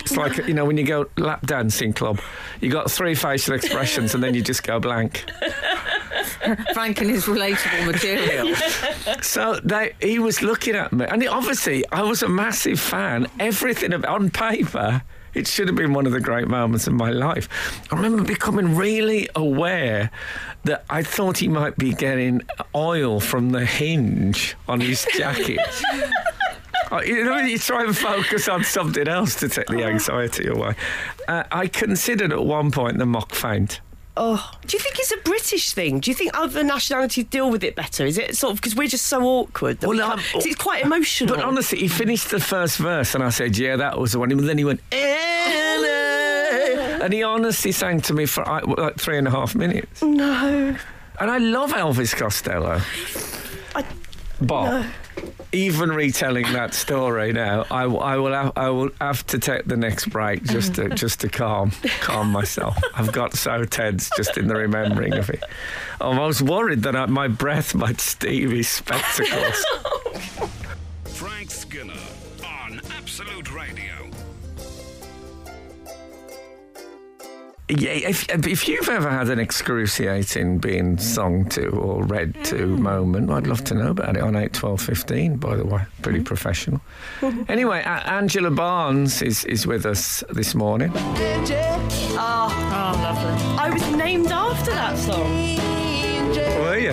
[0.00, 2.20] it's like you know when you go lap dancing club,
[2.60, 5.24] you got three facial expressions, and then you just go blank.
[6.74, 8.54] Frank and his relatable material.
[9.22, 13.26] So they, he was looking at me, and obviously I was a massive fan.
[13.40, 15.02] Everything on paper,
[15.36, 17.46] it should have been one of the great moments of my life.
[17.92, 20.10] I remember becoming really aware
[20.64, 22.40] that I thought he might be getting
[22.74, 25.60] oil from the hinge on his jacket.
[27.04, 30.76] You know, you try and focus on something else to take the anxiety away.
[31.26, 33.80] Uh, I considered at one point the mock faint.
[34.18, 36.00] Oh, do you think it's a British thing?
[36.00, 38.06] Do you think other nationalities deal with it better?
[38.06, 39.80] Is it sort of because we're just so awkward?
[39.80, 41.36] That we Well, um, 'cause it's quite emotional.
[41.36, 44.32] But honestly, he finished the first verse, and I said, "Yeah, that was the one."
[44.32, 45.88] And then he went, "Anna,"
[47.04, 48.42] and he honestly sang to me for
[48.78, 50.00] like three and a half minutes.
[50.02, 50.74] no,
[51.20, 52.80] And I love Elvis Costello,
[54.40, 54.86] But
[55.52, 59.76] even retelling that story now, I, I will have, I will have to take the
[59.76, 62.76] next break just to just to calm calm myself.
[62.94, 65.42] I've got so tense just in the remembering of it.
[66.00, 69.64] I was worried that I, my breath might steam his spectacles.
[71.04, 71.94] Frank Skinner
[72.44, 73.95] on Absolute Radio.
[77.68, 82.78] Yeah, if, if you've ever had an excruciating being sung to or read to mm.
[82.78, 85.36] moment, I'd love to know about it on eight twelve fifteen.
[85.36, 85.82] by the way.
[86.00, 86.24] Pretty mm.
[86.24, 86.80] professional.
[87.48, 90.92] Anyway, A- Angela Barnes is, is with us this morning.
[90.94, 92.48] Oh.
[92.48, 93.56] oh, lovely.
[93.58, 95.55] I was named after that song.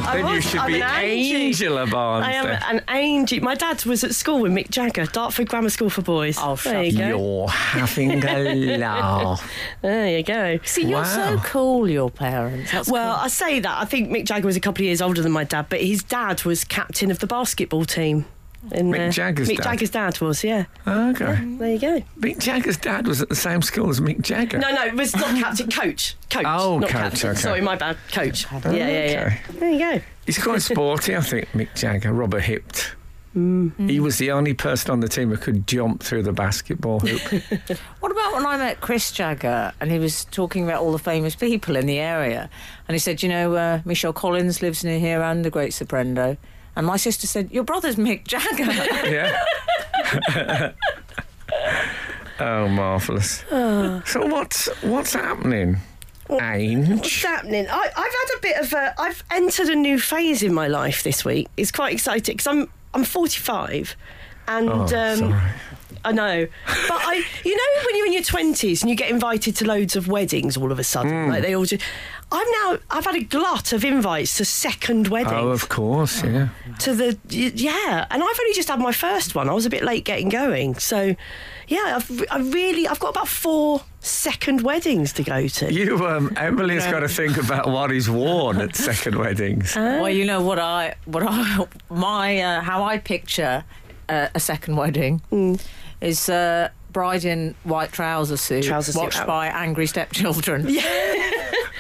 [0.06, 0.24] Were you?
[0.26, 1.46] Then you should I'm be an Angie.
[1.48, 2.26] Angela Barnes.
[2.28, 2.62] I am then.
[2.64, 3.40] an angel.
[3.42, 6.38] My dad was at school with Mick Jagger, Dartford Grammar School for Boys.
[6.40, 7.08] Oh, there you go.
[7.08, 9.52] You're having a laugh.
[9.82, 10.60] There you go.
[10.64, 12.72] See, you're so cool, your parents.
[12.72, 13.24] That's Well, cool.
[13.26, 13.82] I say that.
[13.82, 16.04] I think Mick Jagger was a couple of years older than my dad, but his
[16.04, 18.26] dad was captain of the basketball team.
[18.72, 19.64] And, Mick Jagger's Mick dad?
[19.64, 20.66] Jagger's dad was, yeah.
[20.88, 21.38] Okay.
[21.58, 22.04] There you go.
[22.20, 24.58] Mick Jagger's dad was at the same school as Mick Jagger.
[24.58, 26.16] No, no, it was not captain, coach.
[26.30, 26.46] Coach.
[26.48, 27.30] Oh, not coach, captain.
[27.32, 27.40] okay.
[27.40, 27.98] Sorry, my bad.
[28.12, 28.46] Coach.
[28.52, 29.22] Yeah, yeah, yeah.
[29.26, 29.60] okay.
[29.60, 30.02] There you go.
[30.26, 32.96] He's quite sporty, I think, Mick Jagger, rubber hipped.
[33.36, 33.90] Mm-hmm.
[33.90, 37.22] He was the only person on the team who could jump through the basketball hoop.
[38.00, 41.36] What about when I met Chris Jagger and he was talking about all the famous
[41.36, 42.50] people in the area?
[42.88, 46.38] And he said, you know, uh, Michelle Collins lives near here and the great Soprendo.
[46.76, 48.64] And my sister said, your brother's Mick Jagger.
[49.10, 50.72] yeah.
[52.40, 53.44] oh, marvellous.
[54.06, 55.78] So what's what's happening?
[56.28, 57.68] What's happening?
[57.70, 58.94] I, I've had a bit of a.
[59.00, 61.48] I've entered a new phase in my life this week.
[61.58, 63.96] It's quite exciting because I'm I'm 45,
[64.48, 65.42] and Oh, um, sorry.
[66.06, 69.56] I know, but I, you know, when you're in your 20s and you get invited
[69.58, 71.30] to loads of weddings all of a sudden, Hmm.
[71.30, 71.78] like they all do.
[72.34, 72.80] I'm now.
[72.90, 75.34] I've had a glut of invites to second weddings.
[75.34, 76.50] Oh, of course, yeah.
[76.80, 79.84] to the yeah and i've only just had my first one i was a bit
[79.84, 81.16] late getting going so
[81.68, 86.34] yeah i've i really i've got about four second weddings to go to You, um,
[86.36, 89.76] Emily has got to think about what is worn at second weddings.
[89.78, 93.64] well, you know what I, what I, my, uh, how I picture
[94.10, 95.22] uh, a second wedding
[96.02, 99.28] is uh, bride in white trouser suit, Trouser suit watched out.
[99.28, 100.68] by angry stepchildren.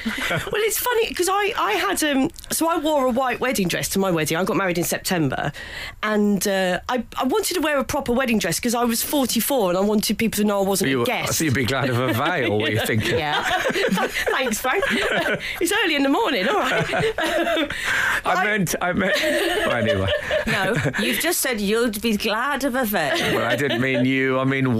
[0.29, 3.87] well, it's funny because I, I had um so I wore a white wedding dress
[3.89, 4.35] to my wedding.
[4.35, 5.53] I got married in September,
[6.01, 9.69] and uh, I I wanted to wear a proper wedding dress because I was 44
[9.69, 11.35] and I wanted people to know I wasn't You, a I guest.
[11.37, 13.17] see you'd be glad of a veil, were you thinking?
[13.17, 13.43] Yeah.
[14.33, 14.83] Thanks, Frank.
[14.89, 16.49] it's early in the morning.
[16.49, 17.71] All right.
[18.25, 19.15] I meant, I meant.
[19.21, 20.09] Well, anyway,
[20.47, 23.35] No, you've just said you'd be glad of a veil.
[23.35, 24.37] well, I didn't mean you.
[24.39, 24.73] I mean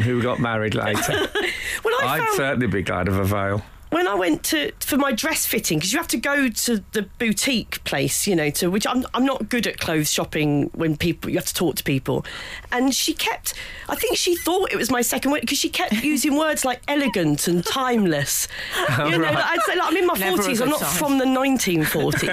[0.00, 1.28] who got married later.
[1.84, 3.62] Well, I I'd found certainly be glad of a veil.
[3.90, 7.02] When I went to for my dress fitting because you have to go to the
[7.18, 11.30] boutique place, you know, to which I'm I'm not good at clothes shopping when people
[11.30, 12.24] you have to talk to people,
[12.70, 13.54] and she kept.
[13.88, 16.80] I think she thought it was my second word because she kept using words like
[16.88, 18.48] elegant and timeless.
[18.98, 19.36] you know, right.
[19.36, 20.60] I'd say like I'm in my forties.
[20.60, 22.28] I'm not from the 1940s.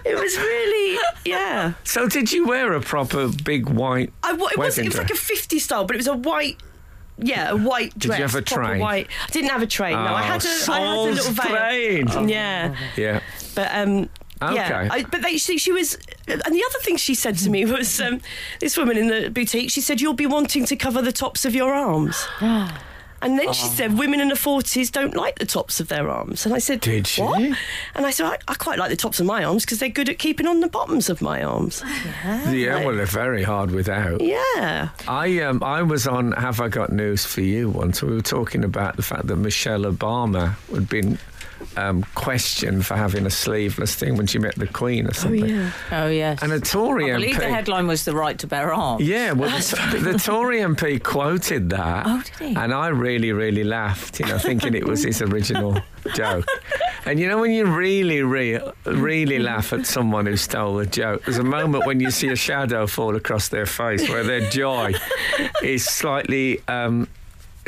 [0.04, 1.74] it was really yeah.
[1.84, 5.14] So, did you wear a proper big white I, it was it was like a
[5.14, 5.46] dress?
[5.46, 6.58] 50s style, but it was a white.
[7.22, 8.20] Yeah, a white Did you dress.
[8.32, 8.80] have a proper train?
[8.80, 9.08] White.
[9.26, 9.92] I didn't have a train.
[9.92, 11.44] no, I Oh, had a, I had a little veil.
[11.44, 12.30] strange.
[12.30, 13.20] Yeah, Yeah.
[13.54, 14.08] but um.
[14.42, 14.54] Okay.
[14.54, 17.64] Yeah, I, but they, she, she was, and the other thing she said to me
[17.70, 18.22] was, um,
[18.58, 19.70] this woman in the boutique.
[19.70, 22.26] She said, "You'll be wanting to cover the tops of your arms."
[23.22, 26.46] And then she said, "Women in the forties don't like the tops of their arms."
[26.46, 27.22] And I said, Did she?
[27.22, 27.40] What?
[27.94, 30.08] And I said, I, "I quite like the tops of my arms because they're good
[30.08, 31.82] at keeping on the bottoms of my arms."
[32.50, 34.20] Yeah, well, they're very hard without.
[34.20, 34.90] Yeah.
[35.08, 38.02] I um I was on Have I Got News for You once.
[38.02, 41.18] We were talking about the fact that Michelle Obama had been
[41.76, 45.70] um, questioned for having a sleeveless thing when she met the Queen or something.
[45.92, 46.42] Oh, yes.
[46.42, 47.38] And a Tory I believe MP.
[47.40, 49.06] the headline was the right to bear arms.
[49.06, 52.56] yeah, well, the, the Tory MP quoted that, Oh, did he?
[52.56, 55.78] and I really, really laughed, you know, thinking it was his original
[56.14, 56.46] joke.
[57.06, 61.24] And you know, when you really, re- really laugh at someone who stole a joke,
[61.24, 64.92] there's a moment when you see a shadow fall across their face where their joy
[65.62, 67.08] is slightly, um,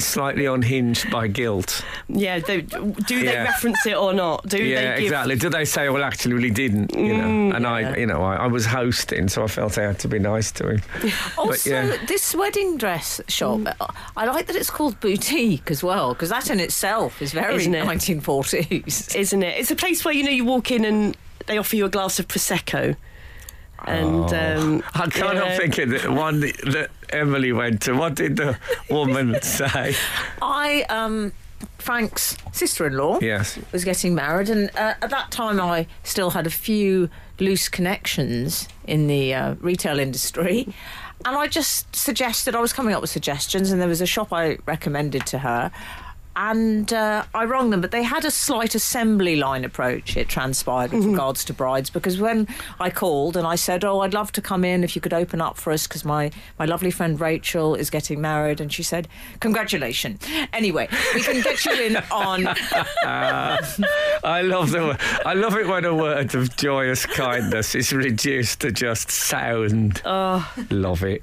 [0.04, 1.84] slightly unhinged by guilt.
[2.08, 3.44] Yeah, they, do they Yeah.
[3.44, 4.46] reference it or not?
[4.48, 5.36] Do yeah, they give exactly.
[5.36, 7.24] Do they say, "Well, actually, we didn't," you know?
[7.24, 10.08] Mm, and I, you know, I, I was hosting, so I felt I had to
[10.08, 10.82] be nice to him.
[11.38, 11.96] Also, yeah.
[12.06, 13.74] this wedding dress shop, mm.
[13.80, 13.86] uh,
[14.16, 17.74] I like that it's called boutique as well, because that in itself is very Isn't
[17.74, 17.84] it?
[17.84, 19.14] 1940s.
[19.16, 19.58] isn't it?
[19.58, 22.18] It's a place where you know you walk in and they offer you a glass
[22.18, 22.96] of prosecco.
[23.87, 27.95] And um, I can't help thinking that one that Emily went to.
[27.95, 28.59] What did the
[28.90, 29.95] woman say?
[30.40, 31.33] I, um,
[31.79, 33.59] Frank's sister-in-law, Yes.
[33.73, 37.09] was getting married, and uh, at that time I still had a few
[37.40, 40.73] loose connections in the uh, retail industry.
[41.25, 44.33] And I just suggested, I was coming up with suggestions, and there was a shop
[44.33, 45.71] I recommended to her.
[46.35, 50.92] And uh, I rang them, but they had a slight assembly line approach, it transpired,
[50.92, 51.90] with regards to brides.
[51.90, 52.49] Because when
[52.81, 55.40] I called and I said, Oh, I'd love to come in if you could open
[55.40, 58.61] up for us, because my, my lovely friend Rachel is getting married.
[58.61, 59.09] And she said,
[59.40, 60.25] Congratulations.
[60.53, 62.47] Anyway, we can get you in on
[63.05, 64.97] I love the.
[65.25, 70.03] I love it when a word of joyous kindness is reduced to just sound.
[70.05, 70.51] Oh.
[70.71, 71.23] Love it.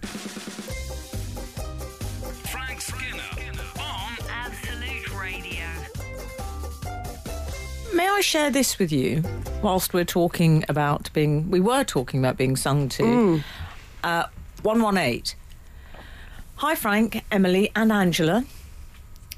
[8.00, 9.26] May I share this with you
[9.62, 13.04] whilst we're talking about being, we were talking about being sung to?
[14.06, 14.24] Uh,
[14.62, 15.38] 118.
[16.56, 18.46] Hi, Frank, Emily, and Angela.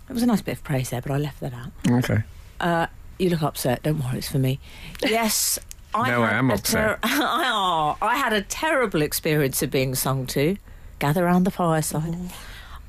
[0.07, 1.71] It was a nice bit of praise there, but I left that out.
[1.89, 2.19] Okay.
[2.59, 2.85] Uh,
[3.17, 3.81] you look upset.
[3.81, 4.59] Don't worry, it's for me.
[5.01, 5.57] Yes.
[5.95, 6.99] I No, I had am a upset.
[7.03, 10.55] oh, I had a terrible experience of being sung to.
[10.99, 12.31] Gather round the fireside.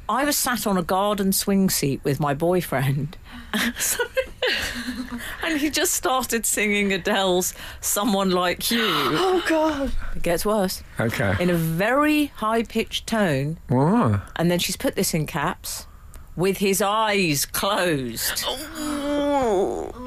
[0.08, 3.16] I was sat on a garden swing seat with my boyfriend.
[5.44, 8.80] And he just started singing Adele's Someone Like You.
[8.84, 10.82] oh god, It gets worse.
[10.98, 11.34] Okay.
[11.40, 13.58] In a very high pitched tone.
[13.70, 14.22] Oh.
[14.36, 15.86] And then she's put this in caps
[16.36, 18.44] with his eyes closed.
[18.46, 20.01] Oh.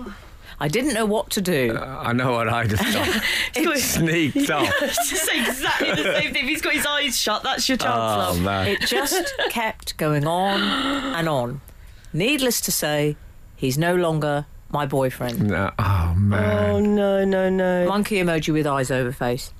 [0.60, 1.76] I didn't know what to do.
[1.76, 3.22] Uh, I know what I'd have done.
[3.54, 4.72] He's Sneaked off.
[4.82, 6.44] it's exactly the same thing.
[6.44, 8.42] If he's got his eyes shut, that's your chance, Oh love.
[8.42, 8.68] man.
[8.68, 10.62] It just kept going on
[11.16, 11.62] and on.
[12.14, 13.18] Needless to say,
[13.56, 15.48] he's no longer my boyfriend.
[15.50, 15.72] No.
[15.78, 16.70] Oh man.
[16.70, 17.86] Oh no, no, no.
[17.88, 19.52] Monkey emoji with eyes over face.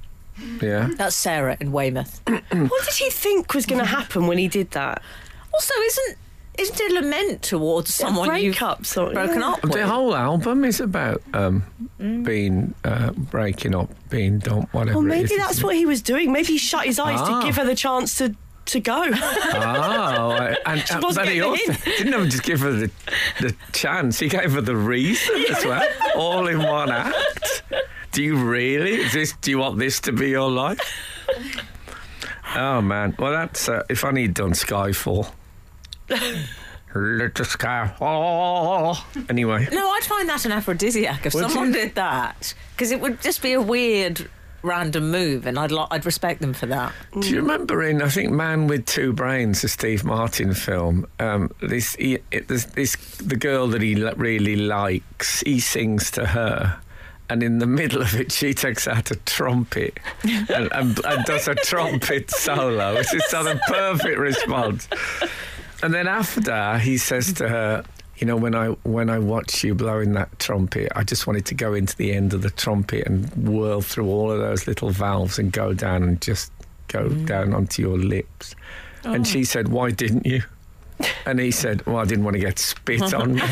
[0.62, 0.90] Yeah.
[0.96, 2.22] That's Sarah in Weymouth.
[2.28, 5.02] What did he think was going to happen when he did that?
[5.54, 6.18] Also, isn't
[6.58, 9.14] isn't it a lament towards someone you've breakup, sort of.
[9.14, 9.50] broken yeah.
[9.52, 9.74] up with?
[9.74, 11.64] The whole album is about um,
[11.98, 15.00] being uh, breaking up, being dumped, whatever.
[15.00, 16.32] Well, it maybe is, that's isn't what he was doing.
[16.32, 17.40] Maybe he shut his eyes Ah.
[17.42, 18.36] to give her the chance to
[18.68, 19.04] to go.
[19.04, 19.14] it?
[19.14, 22.92] Oh, and, and wasn't but he getting also the didn't even just give her the,
[23.40, 24.18] the chance.
[24.20, 27.64] He gave her the reason as well, all in one act.
[28.12, 28.94] Do you really?
[28.96, 29.34] Is this?
[29.42, 30.80] Do you want this to be your life?
[32.58, 33.14] Oh man.
[33.20, 35.30] Well, that's uh, if only he'd done Skyfall.
[36.10, 38.98] Let the sky fall.
[39.30, 41.74] Anyway, No, I'd find that an aphrodisiac if Would someone you?
[41.74, 44.30] did that because it would just be a weird
[44.62, 46.94] random move, and I'd li- I'd respect them for that.
[47.20, 51.06] do you remember in I think Man with Two Brains, the Steve Martin film?
[51.20, 55.42] Um, this, he, it, this this the girl that he really likes.
[55.42, 56.80] He sings to her.
[57.28, 61.48] And in the middle of it, she takes out a trumpet and, and, and does
[61.48, 62.94] a trumpet solo.
[62.98, 64.88] It's just sort of perfect response.
[65.84, 67.84] And then after, he says to her,
[68.18, 71.56] "You know, when I when I watched you blowing that trumpet, I just wanted to
[71.56, 75.38] go into the end of the trumpet and whirl through all of those little valves
[75.38, 76.52] and go down and just
[76.88, 78.56] go down onto your lips."
[79.04, 80.44] And she said, "Why didn't you?"
[81.26, 83.42] And he said, "Well, I didn't want to get spit on."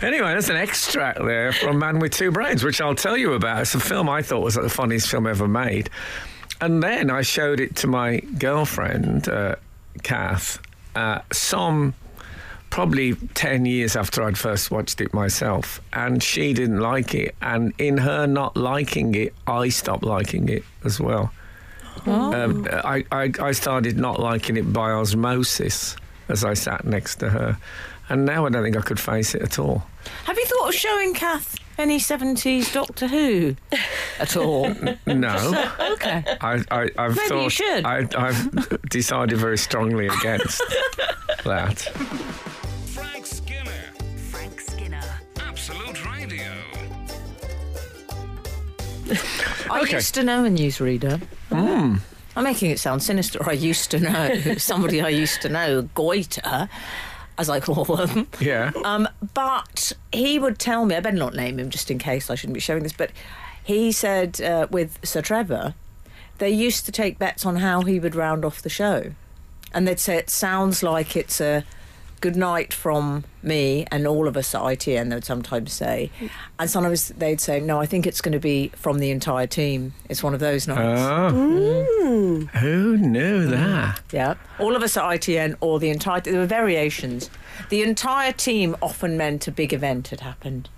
[0.00, 3.62] Anyway, that's an extract there from Man with Two Brains, which I'll tell you about.
[3.62, 5.90] It's a film I thought was like the funniest film ever made.
[6.60, 9.56] And then I showed it to my girlfriend, uh,
[10.04, 10.60] Kath,
[10.98, 11.94] uh, some
[12.70, 15.80] probably 10 years after I'd first watched it myself.
[15.92, 17.34] And she didn't like it.
[17.40, 21.32] And in her not liking it, I stopped liking it as well.
[22.06, 25.96] Um, I, I, I started not liking it by osmosis
[26.28, 27.58] as I sat next to her.
[28.08, 29.86] And now I don't think I could face it at all.
[30.24, 33.56] Have you thought of showing Kath any seventies Doctor Who
[34.20, 34.72] at all?
[35.06, 35.66] No.
[35.92, 36.22] okay.
[36.40, 37.84] I, I, I've Maybe thought you should.
[37.84, 40.62] I, I've decided very strongly against
[41.44, 41.80] that.
[42.94, 43.70] Frank Skinner.
[44.30, 45.02] Frank Skinner.
[45.40, 46.44] Absolute Radio.
[49.70, 49.96] I Okay.
[49.96, 51.20] used to know a newsreader.
[51.50, 53.40] I'm making it sound sinister.
[53.48, 56.68] I used to know somebody I used to know, Goiter,
[57.36, 58.28] as I call them.
[58.40, 58.70] Yeah.
[58.84, 62.36] Um, but he would tell me, I better not name him just in case I
[62.36, 63.10] shouldn't be showing this, but
[63.68, 65.74] he said uh, with Sir Trevor,
[66.38, 69.12] they used to take bets on how he would round off the show.
[69.74, 71.64] And they'd say, it sounds like it's a
[72.22, 76.10] good night from me and all of us at ITN, they would sometimes say.
[76.58, 79.92] And sometimes they'd say, no, I think it's going to be from the entire team.
[80.08, 81.02] It's one of those nights.
[81.02, 82.48] Oh.
[82.60, 84.00] Who knew that?
[84.10, 86.22] Yeah, all of us at ITN or the entire.
[86.22, 87.28] There were variations.
[87.68, 90.70] The entire team often meant a big event had happened.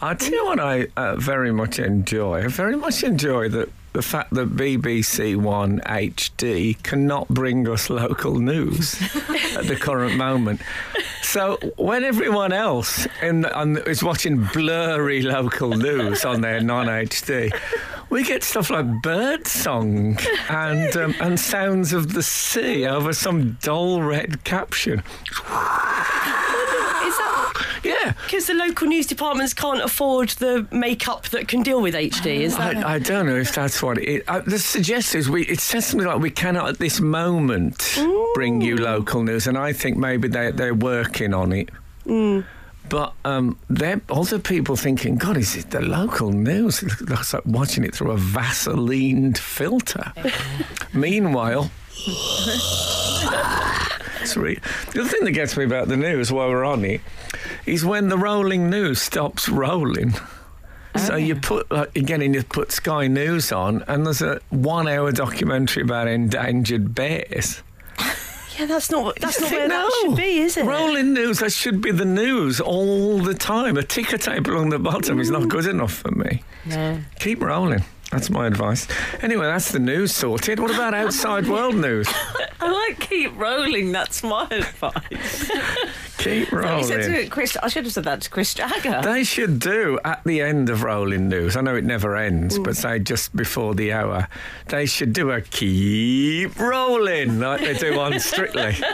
[0.00, 2.44] I tell you what I uh, very much enjoy.
[2.44, 8.38] I very much enjoy the, the fact that BBC One HD cannot bring us local
[8.38, 9.00] news
[9.56, 10.60] at the current moment.
[11.22, 17.52] So when everyone else in, on, is watching blurry local news on their non-HD,
[18.08, 20.16] we get stuff like bird song
[20.48, 25.02] and um, and sounds of the sea over some dull red caption.
[28.14, 28.24] Is that Yeah.
[28.24, 32.40] because the local news departments can't afford the makeup that can deal with HD?
[32.40, 32.76] Is that?
[32.76, 34.24] I, I don't know if that's what it.
[34.28, 35.42] Uh, the suggestion is we.
[35.44, 37.98] It says something like we cannot at this moment
[38.34, 41.70] bring you local news, and I think maybe they they're working on it.
[42.88, 46.82] But um, they're other people thinking, God, is it the local news?
[46.82, 50.12] It looks like watching it through a Vaseline filter.
[50.94, 51.70] Meanwhile.
[54.36, 54.58] Re-
[54.92, 57.00] the other thing that gets me about the news while we're on it
[57.66, 60.14] is when the rolling news stops rolling.
[60.96, 61.40] So you oh.
[61.40, 66.08] put like again, and you put Sky News on, and there's a one-hour documentary about
[66.08, 67.62] endangered bears.
[68.58, 69.16] yeah, that's not.
[69.20, 70.08] That's not where think, that no.
[70.08, 70.64] should be, is it?
[70.64, 73.76] Rolling news, that should be the news all the time.
[73.76, 75.48] A ticker tape along the bottom is not mm.
[75.48, 76.42] good enough for me.
[76.66, 77.00] No.
[77.20, 77.84] Keep rolling.
[78.10, 78.86] That's my advice.
[79.20, 80.58] Anyway, that's the news sorted.
[80.60, 82.08] What about outside world news?
[82.60, 83.92] I like keep rolling.
[83.92, 85.50] That's my advice.
[86.16, 87.24] Keep I said rolling.
[87.24, 89.02] to Chris, I should have said that to Chris Jagger.
[89.04, 91.54] They should do at the end of Rolling News.
[91.54, 94.26] I know it never ends, but say just before the hour,
[94.66, 98.74] they should do a keep rolling like they do on Strictly.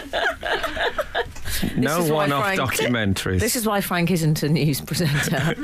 [1.77, 3.41] no one-off Frank- documentaries.
[3.41, 5.37] This is why Frank isn't a news presenter.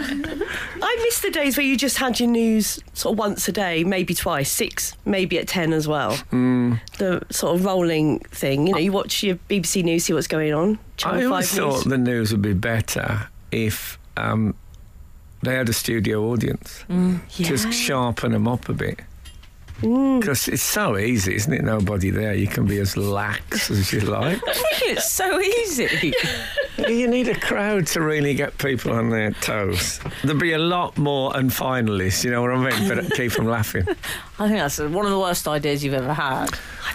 [0.82, 3.84] I miss the days where you just had your news sort of once a day,
[3.84, 6.16] maybe twice, six, maybe at ten as well.
[6.16, 6.74] Hmm.
[6.98, 8.66] The sort of rolling thing.
[8.66, 10.78] You know, you watch your BBC News, see what's going on.
[10.96, 11.82] Channel I 5 always News.
[11.82, 14.54] thought the news would be better if um,
[15.42, 16.84] they had a studio audience.
[17.36, 19.00] Just sharpen them up a bit.
[19.82, 20.20] Mm.
[20.20, 21.62] Because it's so easy, isn't it?
[21.62, 22.34] Nobody there.
[22.34, 24.40] You can be as lax as you like.
[24.46, 26.12] it's so easy.
[26.88, 30.00] you need a crowd to really get people on their toes.
[30.24, 32.88] There'd be a lot more and finalists, you know what I mean?
[32.88, 33.86] But keep them laughing.
[34.38, 36.48] I think that's one of the worst ideas you've ever had.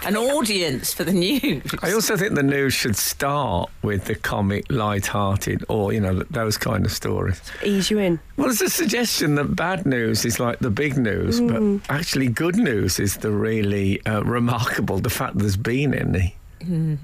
[0.04, 1.62] An audience for the news.
[1.80, 6.58] I also think the news should start with the comic, light-hearted, or you know those
[6.58, 7.40] kind of stories.
[7.64, 8.18] Ease you in.
[8.36, 11.80] Well, there's a suggestion that bad news is like the big news, but mm.
[11.88, 16.36] actually good news is the really uh, remarkable, the fact there's been any.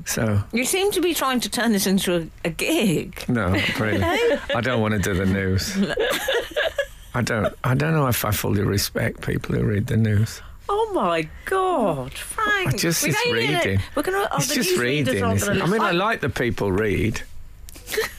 [0.06, 3.22] So You seem to be trying to turn this into a, a gig.
[3.28, 4.02] no, not really.
[4.54, 5.76] I don't want to do the news.
[7.14, 7.54] I don't.
[7.62, 10.40] I don't know if I fully respect people who read the news.
[10.68, 12.68] Oh my God, Frank!
[12.74, 13.64] I just it's don't it.
[13.64, 13.80] reading.
[13.94, 14.26] We're gonna.
[14.32, 15.24] oh, it's just news reading.
[15.30, 15.62] isn't it?
[15.62, 15.98] I mean, I listen.
[15.98, 17.22] like the people read.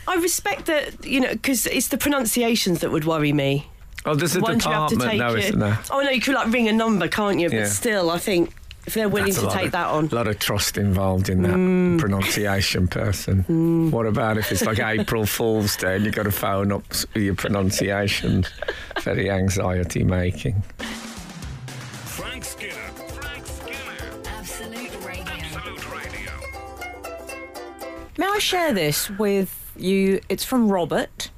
[0.07, 3.67] I respect that, you know, because it's the pronunciations that would worry me.
[4.05, 5.39] Oh, there's a Once you have to department take now, it.
[5.45, 5.79] isn't there?
[5.89, 7.49] Oh no, you could like ring a number, can't you?
[7.49, 7.65] But Yeah.
[7.67, 8.51] still, I think
[8.85, 10.09] if they're willing That's to take of- that on.
[10.11, 11.99] A lot of trust involved in that Mm.
[11.99, 13.89] pronunciation person.
[13.91, 17.05] What about if it's like April Fool's Day and you've got to phone up s-
[17.15, 18.45] your pronunciation?
[19.01, 20.61] Very anxiety making.
[22.05, 22.73] Frank Skinner.
[23.21, 23.77] Frank Skinner.
[24.37, 25.23] Absolute Radio.
[25.23, 26.31] Absolute Radio.
[28.17, 30.19] May I share this with you?
[30.27, 31.29] It's from Robert.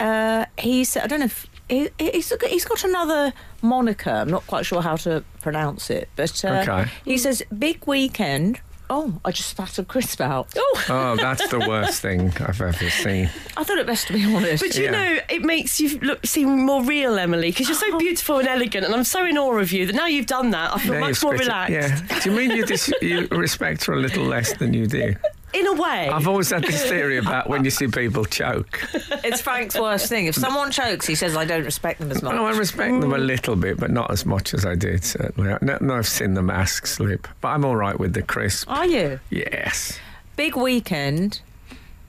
[0.00, 3.32] Uh, he said, I don't know if he, he's, he's got another
[3.62, 4.10] moniker.
[4.10, 6.90] I'm not quite sure how to pronounce it, but uh, Okay.
[7.04, 8.60] he says, Big Weekend.
[8.88, 10.46] Oh, I just spat a crisp out.
[10.56, 13.28] Oh, Oh, that's the worst thing I've ever seen.
[13.56, 14.62] I thought it best to be honest.
[14.62, 14.90] but you Yeah.
[14.92, 18.84] know, it makes you look seem more real, Emily, because you're so beautiful and elegant,
[18.86, 21.00] and I'm so in awe of you that now you've done that, I feel Now
[21.00, 21.72] much more spit it- relaxed.
[22.12, 22.18] Yeah.
[22.20, 25.16] Do you mean you, dis- you respect her a little less than you do?
[25.52, 26.08] In a way.
[26.08, 28.80] I've always had this theory about when you see people choke.
[28.92, 30.26] it's Frank's worst thing.
[30.26, 32.34] If someone chokes, he says, I don't respect them as oh, much.
[32.34, 35.56] No, I respect them a little bit, but not as much as I did, certainly.
[35.62, 38.70] No, no I've seen the mask slip, but I'm all right with the crisp.
[38.70, 39.20] Are you?
[39.30, 39.98] Yes.
[40.36, 41.40] Big weekend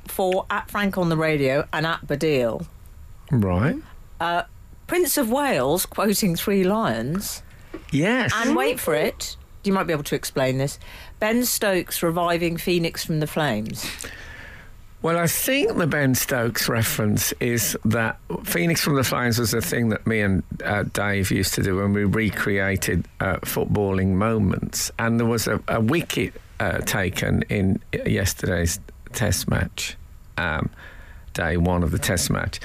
[0.07, 2.65] for at Frank on the radio and at Baddiel.
[3.31, 3.77] Right.
[4.19, 4.43] Uh,
[4.87, 7.43] Prince of Wales quoting Three Lions.
[7.91, 8.33] Yes.
[8.35, 9.37] And wait for it.
[9.67, 10.79] You might be able to explain this.
[11.19, 13.85] Ben Stokes reviving Phoenix from the flames.
[15.03, 19.61] Well, I think the Ben Stokes reference is that Phoenix from the Flames was a
[19.61, 24.91] thing that me and uh, Dave used to do when we recreated uh, footballing moments.
[24.97, 28.79] And there was a, a wicket uh, taken in yesterday's
[29.13, 29.95] test match,
[30.37, 30.69] um,
[31.33, 32.59] day one of the test match.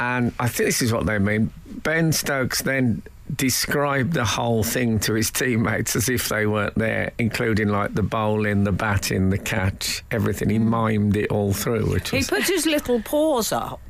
[0.00, 1.52] And I think this is what they mean.
[1.66, 3.02] Ben Stokes then
[3.34, 8.02] described the whole thing to his teammates as if they weren't there, including like the
[8.02, 10.50] bowling, the batting, the catch, everything.
[10.50, 10.68] He mm.
[10.68, 13.80] mimed it all through, which He was put his little paws up.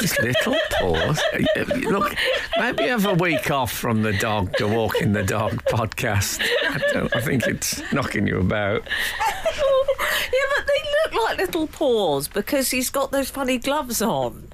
[0.00, 1.20] his little paws.
[1.82, 2.14] Look,
[2.58, 6.40] maybe have a week off from the dog, the walking the dog podcast.
[6.70, 8.82] I, don't, I think it's knocking you about.
[9.18, 14.50] yeah, but they look like little paws because he's got those funny gloves on.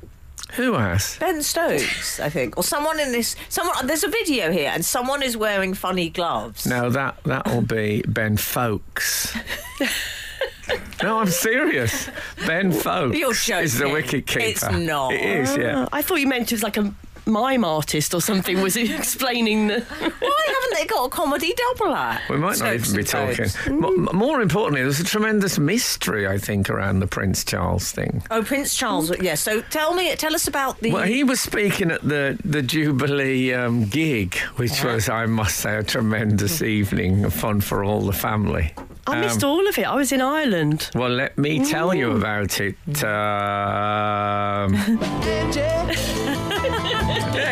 [0.55, 1.17] Who has?
[1.19, 3.37] Ben Stokes, I think, or someone in this.
[3.49, 3.87] Someone.
[3.87, 6.67] There's a video here, and someone is wearing funny gloves.
[6.67, 9.37] No, that that will be Ben Foakes.
[11.03, 12.09] no, I'm serious.
[12.47, 13.93] Ben Foakes You're is the joking.
[13.93, 14.41] wicket keeper.
[14.45, 15.13] It's not.
[15.13, 15.89] It is, yeah.
[15.93, 16.95] I thought you meant it was like a
[17.27, 19.81] mime artist or something was explaining the.
[19.81, 22.29] Why haven't they got a comedy double act?
[22.31, 23.45] We might not Stokes even be talking.
[23.49, 23.69] Foakes.
[23.69, 28.23] Mo- more importantly, there's a tremendous mystery, I think, around the Prince Charles thing.
[28.31, 29.13] Oh, Prince Charles.
[29.21, 29.35] Yeah.
[29.35, 30.93] So tell me, tell us about the.
[30.93, 35.77] Well, he was speaking at the, the Jubilee um, gig, which was, I must say,
[35.77, 38.73] a tremendous evening of fun for all the family.
[39.09, 39.85] I missed Um, all of it.
[39.87, 40.91] I was in Ireland.
[40.95, 42.77] Well, let me tell you about it.
[43.05, 44.75] Um,
[45.23, 46.43] hey.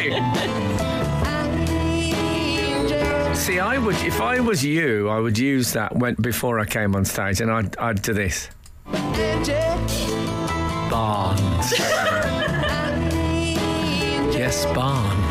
[3.34, 6.94] See, I would, if I was you, I would use that when, before I came
[6.94, 8.50] on stage, and I'd, I'd do this.
[10.90, 11.72] Barnes.
[14.36, 15.24] yes, Barnes.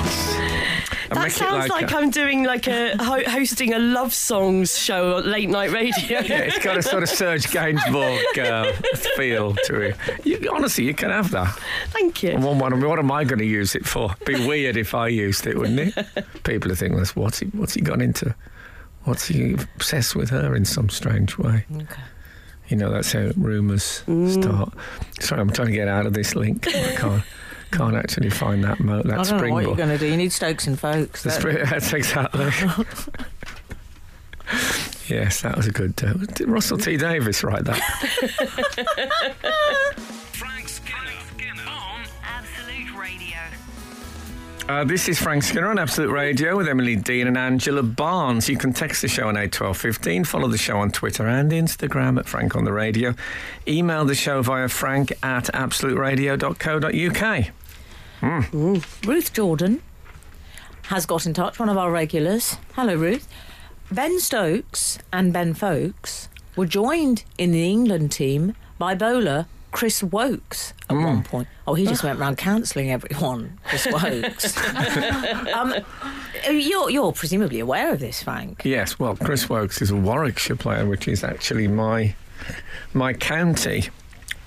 [1.16, 5.30] And That sounds like, I'm doing like a ho- hosting a love songs show on
[5.32, 6.20] late night radio.
[6.22, 8.72] Yeah, it's got a sort of Serge Gainsbourg uh,
[9.16, 9.96] feel to it.
[10.26, 11.58] You, honestly, you can have that.
[11.90, 12.38] Thank you.
[12.38, 14.14] One, one, what am I going to use it for?
[14.26, 16.26] Be weird if I used it, wouldn't it?
[16.44, 17.48] People are thinking, "That's what's he?
[17.48, 18.34] What's he gone into?
[19.04, 22.02] What's he obsessed with her in some strange way?" Okay.
[22.70, 24.42] You know, that's how rumours Mm.
[24.42, 24.74] start.
[25.20, 26.66] Sorry, I'm trying to get out of this link.
[26.68, 27.24] I can't,
[27.74, 29.78] can't actually find that mo- that I don't know what you're springboard.
[29.78, 30.06] going to do.
[30.08, 31.24] You need Stokes and Foakes.
[31.24, 32.46] The That- spring, that's exactly.
[35.10, 35.94] yes, that was a good.
[36.04, 37.78] Uh, did Russell T Davies write that?
[40.34, 41.00] Frank Skinner.
[41.68, 43.38] On Absolute Radio.
[44.70, 48.48] Uh, this is Frank Skinner on Absolute Radio with Emily Dean and Angela Barnes.
[48.48, 52.28] You can text the show on 81215, follow the show on Twitter and Instagram at
[52.30, 53.14] Frank on the Radio.
[53.68, 57.48] Email the show via frank at absoluteradio.co.uk.
[58.24, 59.82] Ruth Jordan
[60.84, 62.58] has got in touch, one of our regulars.
[62.74, 63.28] Hello, Ruth.
[63.92, 70.74] Ben Stokes and Ben Foakes were joined in the England team by bowler Chris Woakes
[70.90, 71.04] at Mm.
[71.04, 71.48] one point.
[71.68, 73.60] Oh, he just went around cancelling everyone.
[73.66, 74.58] Chris Woakes.
[75.54, 75.74] um,
[76.50, 78.62] you're you're presumably aware of this, Frank.
[78.64, 82.14] Yes, well, Chris Woakes is a Warwickshire player, which is actually my
[82.94, 83.90] my county.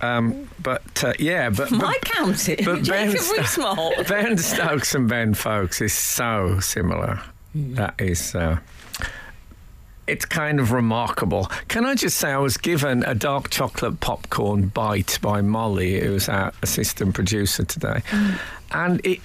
[0.00, 2.56] Um, but uh, yeah, but, but My county.
[2.56, 4.06] but Ben Jacob Sto- Rees-Mogg.
[4.08, 7.20] Ben Stokes and Ben Foakes is so similar.
[7.54, 8.34] That is.
[8.34, 8.58] Uh,
[10.06, 11.46] it's kind of remarkable.
[11.68, 16.12] Can I just say, I was given a dark chocolate popcorn bite by Molly, who
[16.12, 18.02] was our assistant producer today,
[18.70, 19.20] and it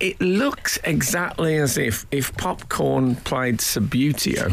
[0.00, 4.50] it looks exactly as if if popcorn played Subbuteo.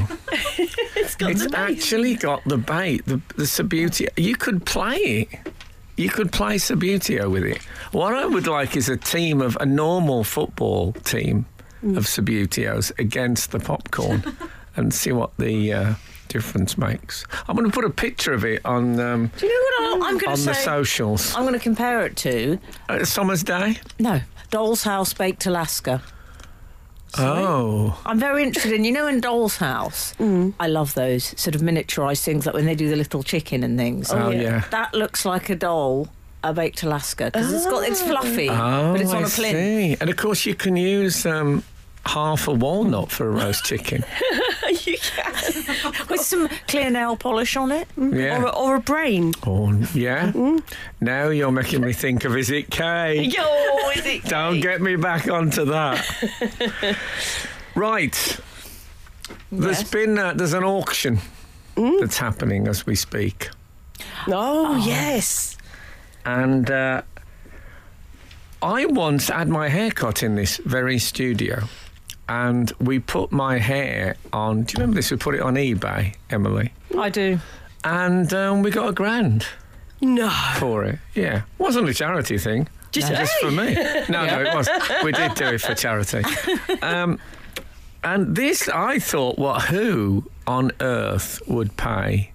[0.96, 4.08] It's got It's actually got the bait, the, the Subbuteo.
[4.18, 4.96] You could play
[5.32, 5.54] it.
[5.98, 7.62] You could play Subbuteo with it.
[7.92, 11.46] What I would like is a team of a normal football team
[11.84, 14.24] of Subbuteos against the popcorn
[14.76, 15.94] and see what the uh,
[16.28, 17.26] difference makes.
[17.48, 20.18] I'm going to put a picture of it on um, Do you know what I'm
[20.18, 21.36] going to on the socials.
[21.36, 23.80] I'm going to compare it to Uh, Summer's Day?
[24.00, 24.22] no
[24.52, 26.02] Doll's House Baked Alaska.
[27.18, 28.00] Oh.
[28.06, 32.24] I'm very interested in, you know, in Doll's House, I love those sort of miniaturised
[32.24, 34.12] things, like when they do the little chicken and things.
[34.12, 34.42] Oh, yeah.
[34.42, 34.64] yeah.
[34.72, 36.08] That looks like a doll,
[36.44, 39.58] a baked Alaska, because it's got it's fluffy, Oh, but it's on I a plinth.
[39.58, 39.98] see.
[40.00, 41.64] And of course, you can use um,
[42.06, 44.04] half a walnut for a roast chicken.
[44.86, 45.34] you can.
[46.10, 47.88] with some clear nail polish on it.
[47.98, 48.42] Yeah.
[48.42, 49.34] Or, a, or a brain.
[49.46, 50.32] Oh, yeah.
[51.00, 53.22] Now you're making me think of is it Kay?
[53.24, 54.24] Yo, is it?
[54.26, 56.04] Don't get me back onto that.
[57.76, 58.40] right.
[59.52, 59.92] There's Yes.
[59.92, 61.20] been uh, there's an auction
[61.76, 63.50] that's happening as we speak,
[64.28, 65.58] Oh, yes.
[66.26, 67.02] and uh,
[68.62, 71.64] I once had my hair cut in this very studio,
[72.32, 74.64] and we put my hair on.
[74.64, 75.12] Do you remember this?
[75.12, 77.40] We put it on eBay, Emily, I do.
[77.84, 79.46] and um, we got a grand
[80.00, 80.30] No.
[80.58, 81.00] for it.
[81.14, 82.68] Yeah, wasn't a charity thing.
[82.92, 83.74] Just, just for me.
[84.10, 84.68] No, no, it was.
[85.04, 86.24] We did do it for charity.
[86.82, 87.20] Um,
[88.04, 89.62] and this, I thought, what?
[89.64, 92.32] Who on earth would pay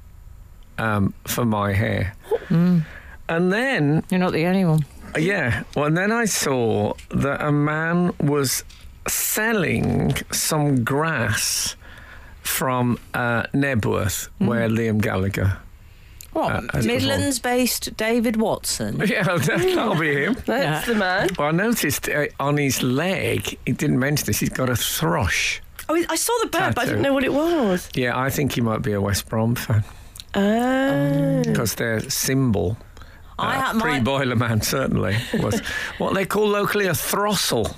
[0.79, 2.15] um, for my hair?
[2.51, 4.87] And then, You're not the only one.
[5.19, 8.63] yeah, well, and then I saw that a man was
[9.09, 11.77] selling some grass
[12.43, 15.59] from uh, Knebworth, where Liam Gallagher.
[16.33, 16.75] What?
[16.75, 19.01] Uh, Midlands-based David Watson.
[19.07, 20.35] Yeah, that'll be him.
[20.47, 20.93] That's Yeah.
[20.93, 21.29] the man.
[21.39, 25.63] Well, I noticed uh, on his leg, he didn't mention this, he's got a thrush.
[25.89, 26.91] Oh, I saw the bird, but I Tattoo.
[26.91, 27.89] didn't know what it was.
[27.95, 29.83] Yeah, I think he might be a West Brom fan
[30.35, 31.43] Oh.
[31.45, 32.77] because their symbol,
[33.39, 35.61] I uh, had my- pre Boilerman certainly, was
[35.99, 37.75] what they call locally a throstle.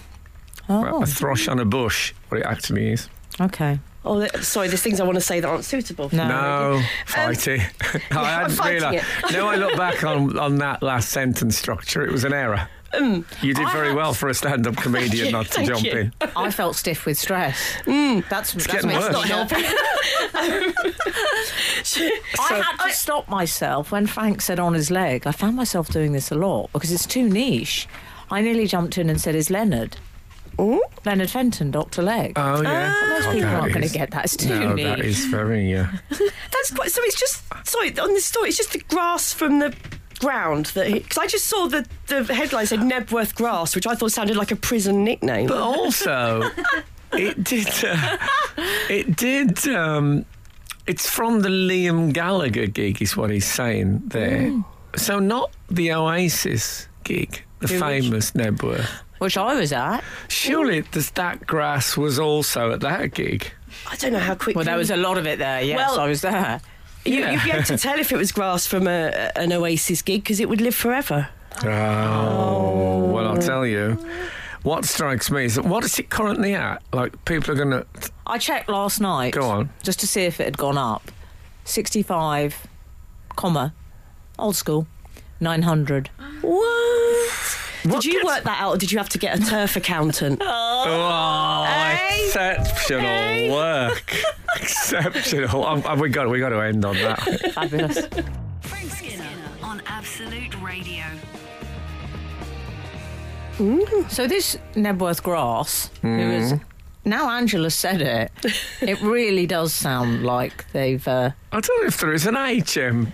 [0.68, 3.08] Oh, A thrush on a bush, what it actually is.
[3.40, 3.80] okay.
[4.04, 6.08] Oh, sorry, there's things I want to say that aren't suitable.
[6.12, 6.28] No.
[6.28, 7.60] No, um, fighty.
[8.16, 9.04] I I'm hadn't fighting realised.
[9.24, 9.32] it.
[9.32, 12.68] No, I look back on, on that last sentence structure, it was an error.
[12.94, 13.22] Mm.
[13.42, 15.84] you did I very had- well for a stand up comedian you, not to jump
[15.84, 15.92] you.
[15.92, 16.12] in.
[16.34, 17.58] I felt stiff with stress.
[17.84, 18.26] Mm.
[18.30, 19.12] That's that's getting me- worse.
[19.12, 19.64] not helping.
[22.40, 25.26] I had to stop myself when Frank said on his leg.
[25.26, 27.86] I found myself doing this a lot because it's too niche.
[28.30, 29.96] I nearly jumped in and said, "Is Leonard?"
[30.58, 32.32] Leonard Fenton, Doctor Legg.
[32.36, 32.94] Oh, yeah.
[33.10, 34.24] Most Oh, people aren't going to get that.
[34.24, 34.84] It's too No, niche.
[34.84, 35.70] that is very.
[35.70, 35.92] yeah.
[36.10, 36.90] That's quite.
[36.90, 38.48] So it's just sorry on this story.
[38.48, 39.74] It's just the grass from the
[40.18, 44.10] ground that because I just saw the the headline said Knebworth Grass, which I thought
[44.12, 45.46] sounded like a prison nickname.
[45.46, 46.50] But also,
[47.12, 47.68] it did.
[47.84, 48.16] Uh,
[48.90, 49.66] it did.
[49.68, 50.24] Um,
[50.86, 54.52] it's from the Liam Gallagher gig, is what he's saying there.
[54.96, 58.88] So not the Oasis gig, the famous Knebworth.
[59.18, 60.02] Which I was at.
[60.28, 63.52] Surely the stack grass was also at that gig.
[63.90, 64.54] I don't know how quickly.
[64.54, 65.60] Well, there was a lot of it there.
[65.62, 66.60] Yes, Well- I was there.
[67.04, 67.30] You, Yeah.
[67.32, 70.40] You'd be able to tell if it was grass from a, an Oasis gig because
[70.40, 71.28] it would live forever.
[71.64, 73.98] Oh, well, I'll tell you.
[74.62, 76.82] What strikes me is that what is it currently at?
[76.92, 77.86] Like people are going to
[78.26, 79.32] I checked last night.
[79.32, 79.70] go on.
[79.82, 81.10] Just to see if it had gone up.
[81.64, 82.66] 65,
[83.36, 83.72] comma,
[84.38, 84.86] old school,
[85.40, 86.10] 900.
[86.42, 87.58] What?
[87.84, 89.76] What Did you gets- work that out, or did you have to get a turf
[89.76, 90.40] accountant?
[90.44, 92.24] Oh, Hey.
[92.26, 93.50] exceptional Hey.
[93.50, 94.14] work!
[94.56, 95.64] exceptional.
[95.66, 97.20] Um, uh, we got we got to end on that.
[97.54, 98.06] Fabulous.
[98.62, 99.24] Frank Skinner
[99.62, 101.04] on Absolute Radio.
[104.08, 106.60] so this Knebworth Grass, who is Mm.
[107.04, 108.30] now Angela said it,
[108.80, 111.06] it really does sound like they've.
[111.06, 113.12] Uh, I don't know if there is an HM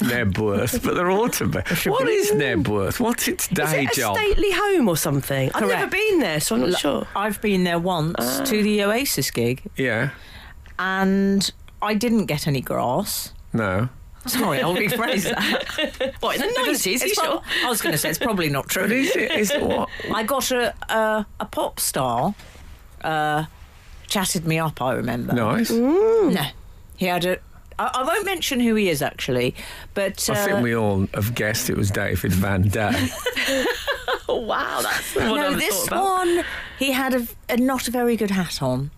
[0.00, 1.58] Knebworth, but there ought to be.
[1.90, 2.98] What is Knebworth?
[3.00, 4.16] What's its day Is it a job?
[4.16, 5.50] stately home or something?
[5.54, 5.92] I've never Correct.
[5.92, 7.06] been there, so I'm not sure.
[7.14, 10.10] I've been there once to the Oasis gig, Yeah.
[10.78, 13.32] and I didn't get any grass.
[13.52, 13.88] No.
[14.26, 16.14] Sorry, I'll rephrase that.
[16.20, 16.86] What, in the Because 90s?
[16.86, 17.24] You it's sure?
[17.26, 18.84] prob- I was going to say it's probably not true.
[18.84, 19.30] But is it?
[19.32, 19.88] Is it what?
[20.12, 22.34] I got a a, a pop star
[23.02, 23.44] uh,
[24.06, 24.80] chatted me up.
[24.80, 25.34] I remember.
[25.34, 25.70] Nice.
[25.70, 26.34] No,
[26.96, 27.38] he had a.
[27.78, 29.54] I, I won't mention who he is actually,
[29.94, 33.08] but uh, I think we all have guessed it was David Van Day.
[34.26, 36.44] Oh, wow, that's what I no, never this one
[36.78, 38.90] he had a, a not a very good hat on.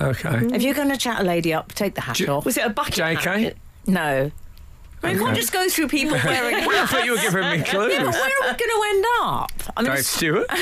[0.00, 0.46] Okay.
[0.54, 2.44] If you're going to chat a lady up, take the hat J- off.
[2.44, 3.42] Was it a bucket JK?
[3.42, 3.56] hat?
[3.86, 4.30] No.
[5.04, 6.92] I mean, can't just go through people wearing I hats.
[6.92, 7.90] thought you were giving me Yeah, but clues.
[7.90, 9.52] where are we going to end up?
[9.76, 10.46] I mean, Dave Stewart?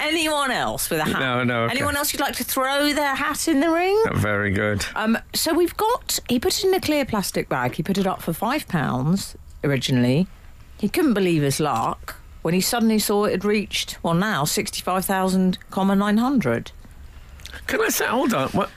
[0.00, 1.20] anyone else with a hat?
[1.20, 1.72] No, no, okay.
[1.76, 4.00] Anyone else you'd like to throw their hat in the ring?
[4.14, 4.84] Very good.
[4.94, 6.18] Um, so we've got.
[6.28, 7.74] He put it in a clear plastic bag.
[7.76, 10.26] He put it up for five pounds originally.
[10.78, 14.80] He couldn't believe his luck when he suddenly saw it had reached well now sixty
[14.80, 16.72] five thousand comma nine hundred.
[17.66, 18.48] Can I say, hold on.
[18.50, 18.70] What,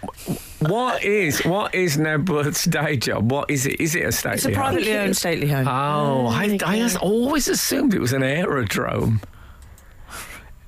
[0.59, 3.31] what is what is Knebworth's day job?
[3.31, 3.79] What is it?
[3.81, 4.55] Is it a stately It's a home?
[4.55, 5.67] privately owned stately home.
[5.67, 9.19] Oh, oh I, I has always assumed it was an aerodrome.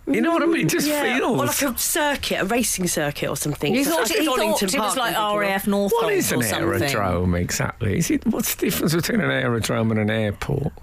[0.07, 0.67] You know what I mean?
[0.67, 1.39] It just Yeah, feels.
[1.39, 3.73] or like a circuit, a racing circuit or something.
[3.73, 5.39] you So thought, that's he thought it was like I'm thinking of.
[5.39, 6.83] RAF North what is an or something.
[6.83, 7.97] aerodrome exactly?
[7.97, 10.73] Is it what's the difference between an aerodrome and an airport?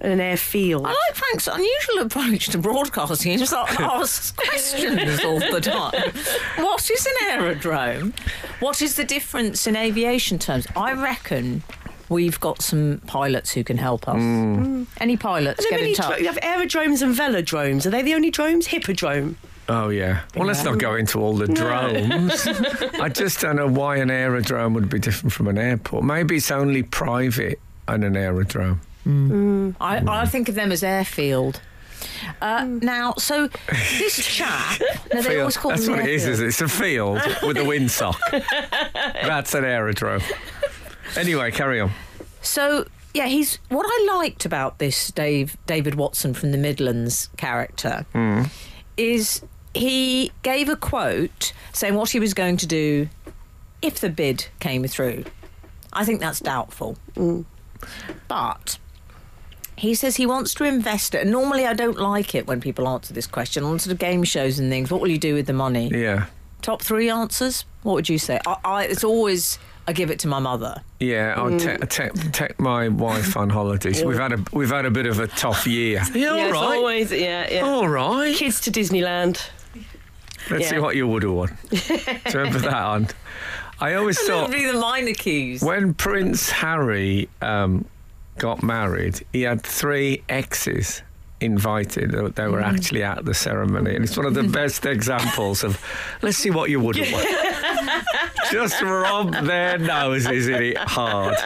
[0.00, 0.86] An airfield.
[0.86, 3.32] I like Frank's unusual approach to broadcasting.
[3.32, 6.12] He just like oh, asks questions all the time.
[6.64, 8.14] What is an aerodrome?
[8.60, 10.66] What is the difference in aviation terms?
[10.74, 11.62] I reckon
[12.08, 14.16] we've got some pilots who can help us.
[14.16, 14.86] Mm.
[14.98, 16.08] Any pilots, get in touch.
[16.08, 17.86] dro- you have aerodromes and velodromes.
[17.86, 18.66] Are they the only drones?
[18.66, 19.36] Hippodrome.
[19.68, 20.22] Oh yeah.
[20.34, 22.46] Well, let's not go into all the drones.
[23.00, 26.04] I just don't know why an aerodrome would be different from an airport.
[26.04, 28.80] Maybe it's only private on an aerodrome.
[29.06, 29.30] Mm.
[29.30, 29.76] Mm.
[29.80, 31.60] I, I think of them as airfield.
[32.40, 32.82] Uh, mm.
[32.82, 33.48] Now, so
[33.98, 34.80] this chap,
[35.12, 36.48] now they always call That's them what it is, is it?
[36.48, 38.18] It's a field with a windsock.
[38.92, 40.22] That's an aerodrome.
[41.16, 41.90] Anyway, carry on.
[42.42, 48.06] So yeah, he's what I liked about this Dave David Watson from the Midlands character
[48.96, 49.42] is
[49.74, 53.08] he gave a quote saying what he was going to do
[53.82, 55.24] if the bid came through.
[55.92, 56.96] I think that's doubtful,
[58.28, 58.78] but.
[59.80, 61.22] He says he wants to invest it.
[61.22, 64.24] And normally, I don't like it when people answer this question on sort of game
[64.24, 64.90] shows and things.
[64.90, 65.88] What will you do with the money?
[65.88, 66.26] Yeah.
[66.62, 67.64] Top three answers.
[67.82, 68.38] What would you say?
[68.46, 69.58] I, I, it's always
[69.88, 70.82] I give it to my mother.
[71.00, 74.04] Yeah, I'll ta- ta- take my wife on holidays.
[74.04, 76.02] We've had a we've had a bit of a tough year.
[76.14, 76.76] Yeah, yeah, all it's right.
[76.76, 77.60] always, yeah, yeah.
[77.62, 78.36] All right.
[78.36, 79.40] Kids to Disneyland.
[80.50, 81.56] Let's see what you would have won.
[81.70, 81.98] Do you
[82.34, 83.08] remember that on?
[83.80, 85.62] I always thought Be the minor keys.
[85.62, 87.86] when Prince Harry um,
[88.38, 91.02] got married, he had three exes
[91.40, 92.10] invited.
[92.10, 92.76] They- were mm-hmm.
[92.76, 95.82] actually at the ceremony, and it's one of the best examples of.
[96.22, 98.02] Let's see what you would have won.
[98.50, 101.36] Just rub their noses in it hard.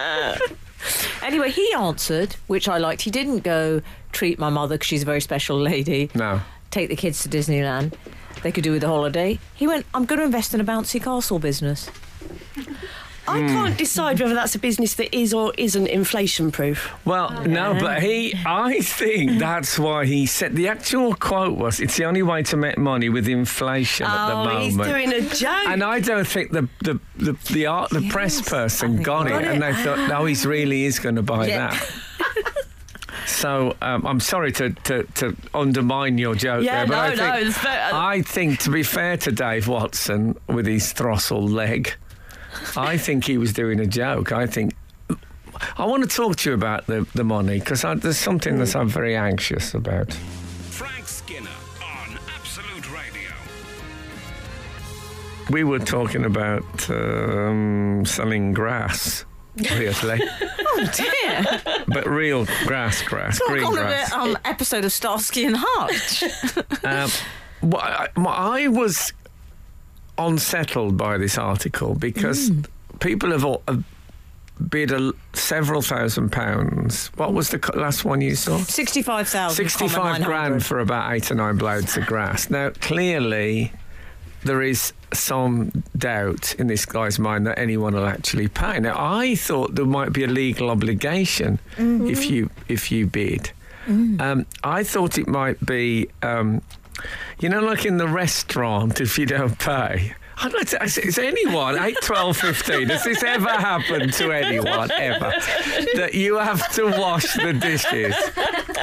[1.22, 3.00] Anyway, he answered, which I liked.
[3.00, 3.80] He didn't go
[4.12, 6.10] treat my mother because she's a very special lady.
[6.14, 6.42] No.
[6.70, 7.94] Take the kids to Disneyland.
[8.42, 9.38] They could do with a holiday.
[9.54, 11.88] He went, I'm going to invest in a bouncy castle business.
[13.26, 13.46] I Hmm.
[13.48, 16.92] can't decide whether that's a business that is or isn't inflation proof.
[17.06, 21.96] Well, no, but he, I think that's why he said the actual quote was, "It's
[21.96, 25.20] the only way to make money with inflation at the Oh, moment." he's doing a
[25.22, 25.68] joke.
[25.68, 29.32] and I don't think the the the, the art the press person think got, he
[29.32, 29.60] it, and it.
[29.60, 31.70] they thought, no, he really is going to buy Yeah.
[31.70, 31.92] that.
[33.26, 37.42] So um, I'm sorry to, to, to undermine your joke Yeah, there, but no, I
[37.44, 37.90] think, fair.
[37.92, 41.94] I think to be fair to Dave Watson with his throstle leg,
[42.76, 44.32] I think he was doing a joke.
[44.32, 44.74] I think
[45.78, 48.88] I want to talk to you about the, the money because there's something that I'm
[48.88, 50.12] very anxious about.
[50.12, 51.48] Frank Skinner
[51.82, 53.30] on Absolute Radio.
[55.50, 59.24] We were talking about um, selling grass,
[59.58, 60.20] Obviously,
[60.76, 61.84] Oh, dear.
[61.86, 64.10] but real grass, grass, Talk green on a grass.
[64.10, 66.24] bit um, episode of Starsky and Hutch.
[66.84, 67.10] Um,
[67.62, 69.12] well, I, I was
[70.18, 72.50] unsettled by this article because
[73.00, 73.84] people have, all, have
[74.68, 77.08] bid a, several thousand pounds.
[77.16, 78.58] What was the last one you saw?
[78.58, 79.56] 65,000.
[79.56, 82.50] 65 grand for about eight or nine blades of grass.
[82.50, 83.72] Now, clearly,
[84.44, 88.78] there is some doubt in this guy's mind that anyone will actually pay.
[88.80, 93.50] Now, I thought there might be a legal obligation if you if you bid.
[93.86, 96.62] Um, I thought it might be, um,
[97.38, 100.14] you know, like in the restaurant, if you don't pay.
[100.36, 104.90] I'd like to ask, is anyone, 8, 12, 15, has this ever happened to anyone,
[104.90, 105.32] ever?
[105.94, 108.14] That you have to wash the dishes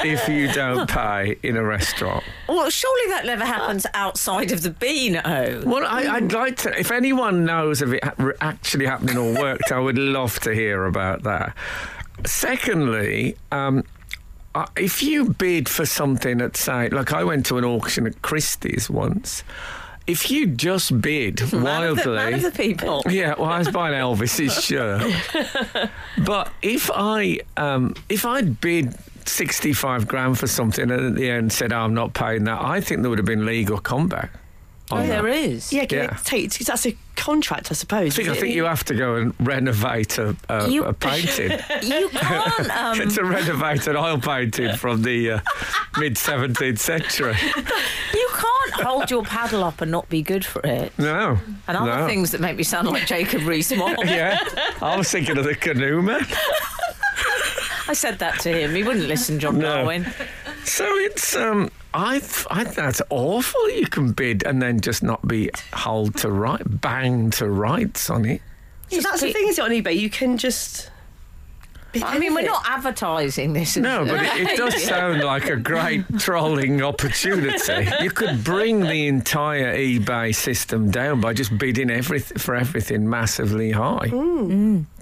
[0.02, 2.24] if you don't pay in a restaurant?
[2.48, 5.62] Well, surely that never happens outside of the bean Beano.
[5.66, 8.02] Well, I, I'd like to, if anyone knows of it
[8.40, 11.54] actually happening or worked, I would love to hear about that.
[12.24, 13.84] Secondly, um,
[14.76, 18.90] if you bid for something at, say, like I went to an auction at Christie's
[18.90, 19.42] once,
[20.06, 22.14] if you just bid Man of, the, wildly.
[22.16, 23.02] man of the people.
[23.08, 25.02] Yeah, well, I was buying Elvis's shirt.
[26.24, 28.94] but if I um, if I'd bid
[29.24, 32.60] sixty five grand for something and at the end said, oh, "I'm not paying that,"
[32.60, 34.30] I think there would have been legal combat.
[34.90, 35.22] on Oh, that.
[35.22, 35.72] there is.
[35.72, 36.16] Yeah, can Yeah.
[36.16, 38.12] it take, that's a contract, I suppose.
[38.14, 41.52] I think, I think you have to go and renovate a, a, You- a painting.
[41.82, 42.70] You can't.
[42.82, 45.40] Um, to renovate an oil painting from the uh,
[45.98, 47.34] mid 17th century.
[48.14, 50.92] you can't hold your paddle up and not be good for it.
[50.98, 51.38] No.
[51.68, 52.06] And other no.
[52.06, 53.98] things that make me sound like Jacob Rees-Mogg.
[54.04, 54.38] Yeah,
[54.80, 56.26] I was thinking of the canoe man.
[57.88, 58.74] I said that to him.
[58.74, 59.76] He wouldn't listen, John No.
[59.76, 60.06] Darwin.
[60.64, 63.70] So it's um, I th- I think that's awful.
[63.70, 68.24] You can bid and then just not be held to right, bang to rights on
[68.24, 68.40] it.
[68.90, 69.98] So that's the thing, is it on eBay?
[69.98, 70.90] You can just.
[71.92, 72.46] Bid I mean, we're anything.
[72.46, 73.76] not advertising this.
[73.76, 77.88] No, but it, it does sound like a great trolling opportunity.
[78.00, 83.70] You could bring the entire eBay system down by just bidding everyth- for everything massively
[83.72, 84.08] high.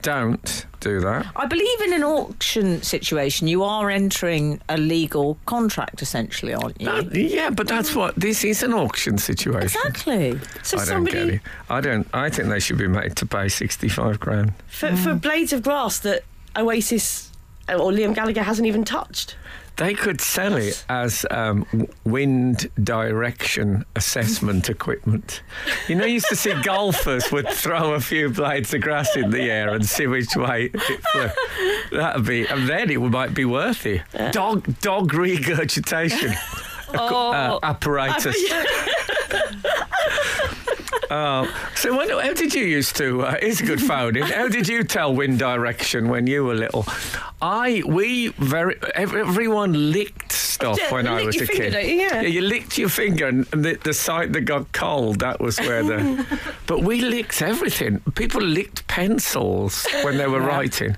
[0.02, 1.26] Don't do that.
[1.36, 6.88] I believe in an auction situation, you are entering a legal contract, essentially, aren't you?
[6.88, 9.62] Uh, yeah, but that's what this is an auction situation.
[9.62, 10.40] exactly.
[10.62, 11.40] So I don't somebody get it.
[11.68, 12.06] I don't.
[12.14, 14.54] I think they should be made to pay sixty-five grand.
[14.68, 16.22] for, for blades of grass that
[16.56, 17.30] Oasis
[17.68, 19.36] uh, or Liam Gallagher hasn't even touched.
[19.76, 21.64] They could sell it as um,
[22.04, 25.42] wind direction assessment equipment.
[25.88, 29.30] You know, you used to see golfers would throw a few blades of grass in
[29.30, 30.80] the air and see which way it
[31.12, 31.30] flew.
[31.98, 34.02] That'd be, and then it might be worth it.
[34.32, 36.34] Dog, dog regurgitation
[36.94, 38.36] uh, apparatus.
[41.12, 43.22] Oh, so when, how did you used to?
[43.22, 44.22] Uh, it's a good phoning.
[44.22, 46.86] How did you tell wind direction when you were little?
[47.42, 51.70] I we very everyone licked stuff Yeah, when you I was your a finger, kid.
[51.72, 51.94] don't you?
[51.96, 52.20] Yeah.
[52.20, 56.24] you licked your finger, and the, the side that got cold, that was where the.
[56.66, 57.98] but we licked everything.
[58.14, 60.96] People licked pencils when they were writing,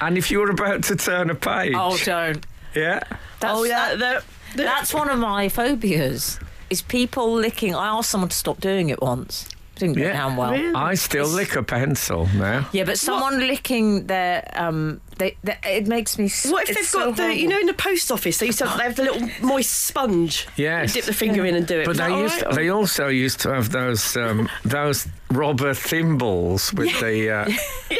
[0.00, 2.46] and if you were about to turn a page, Oh, don't.
[2.74, 3.00] yeah.
[3.40, 6.38] That's, oh yeah, that- the, the, that's one of my phobias.
[6.72, 7.74] Is people licking?
[7.74, 9.46] I asked someone to stop doing it once.
[9.74, 10.14] Didn't go Yeah.
[10.14, 10.52] down well.
[10.52, 10.74] Really?
[10.74, 12.66] I still lick a pencil now.
[12.72, 16.28] Yeah, but someone licking their um, they, they it makes me.
[16.50, 18.58] What if it's they've so got the, you know, in the post office, they used
[18.58, 20.46] to have, they have the little moist sponge.
[20.56, 20.94] Yes.
[20.94, 21.86] You dip the finger in and do it.
[21.86, 22.54] But they used right?
[22.54, 27.50] they also used to have those um, those rubber thimbles with the uh,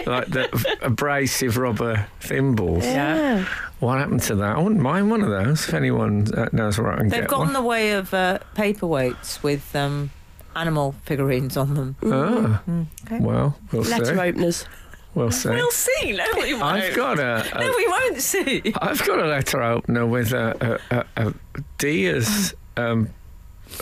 [0.06, 2.84] like the abrasive rubber thimbles.
[2.84, 3.44] Yeah.
[3.80, 4.56] What happened to that?
[4.56, 7.10] I wouldn't mind one of those if anyone uh, knows where I can get.
[7.10, 7.52] They've get gone one.
[7.52, 10.10] the way of uh, paperweights with um,
[10.54, 11.96] animal figurines on them.
[12.04, 12.62] Ah,
[13.06, 13.18] Okay.
[13.18, 14.12] well, we'll Letter see.
[14.20, 14.66] openers.
[15.14, 15.50] We'll see.
[15.50, 16.12] We'll see.
[16.12, 16.64] No, we won't.
[16.64, 18.62] I've got a, a No, we won't see.
[18.80, 21.34] I've got a letter opener with a, a, a, a
[21.78, 23.10] deer's um,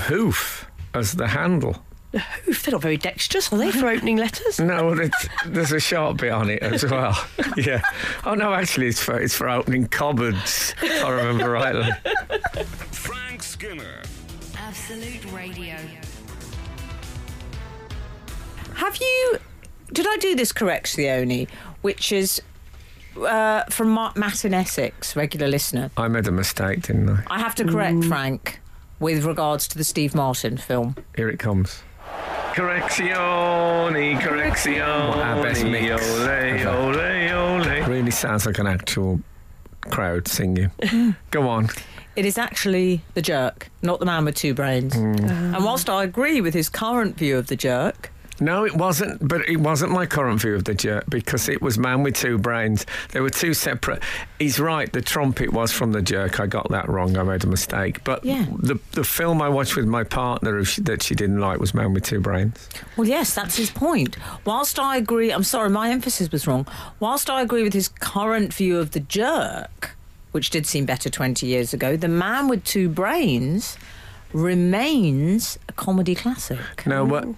[0.01, 1.83] hoof as the handle.
[2.13, 2.65] Hoof?
[2.65, 4.59] they're not very dexterous, are they, for opening letters?
[4.59, 5.13] No, there's,
[5.47, 7.17] there's a sharp bit on it as well.
[7.57, 7.83] yeah.
[8.25, 10.75] Oh no, actually, it's for it's for opening cupboards.
[10.83, 11.89] If I remember rightly.
[12.91, 14.03] Frank Skinner.
[14.57, 15.77] Absolute Radio.
[18.75, 19.39] Have you?
[19.93, 21.47] Did I do this correct, Leone?
[21.83, 22.41] Which is
[23.17, 25.91] uh, from Ma- Matt in Essex, regular listener.
[25.97, 27.23] I made a mistake, didn't I?
[27.29, 28.61] I have to correct Frank
[29.01, 30.95] with regards to the Steve Martin film.
[31.17, 31.83] Here it comes.
[32.53, 35.17] Correczione, correczione.
[35.17, 36.03] Our best mix.
[36.67, 37.87] Ole, ole, ole.
[37.89, 39.21] Really sounds like an actual
[39.91, 40.71] crowd singing.
[41.31, 41.69] Go on.
[42.17, 44.95] It is actually the jerk, not the man with two brains.
[44.97, 48.11] And whilst I agree with his current view of the jerk,
[48.41, 49.27] No, it wasn't.
[49.27, 52.39] But it wasn't my current view of the jerk because it was Man with Two
[52.39, 52.87] Brains.
[53.13, 54.03] They were two separate.
[54.39, 54.91] He's right.
[54.93, 56.41] The trumpet was from the jerk.
[56.41, 57.17] I got that wrong.
[57.19, 58.03] I made a mistake.
[58.05, 58.47] But Yeah.
[58.59, 62.05] the the film I watched with my partner that she didn't like was Man with
[62.05, 62.69] Two Brains.
[62.97, 64.17] well, yes, that's his point.
[64.45, 66.67] Whilst I agree, I'm sorry, my emphasis was wrong.
[66.99, 69.97] Whilst I agree with his current view of the jerk,
[70.33, 73.77] which did seem better 20 years ago, the man with two brains
[74.33, 76.59] remains a comedy classic.
[76.87, 77.29] No, what?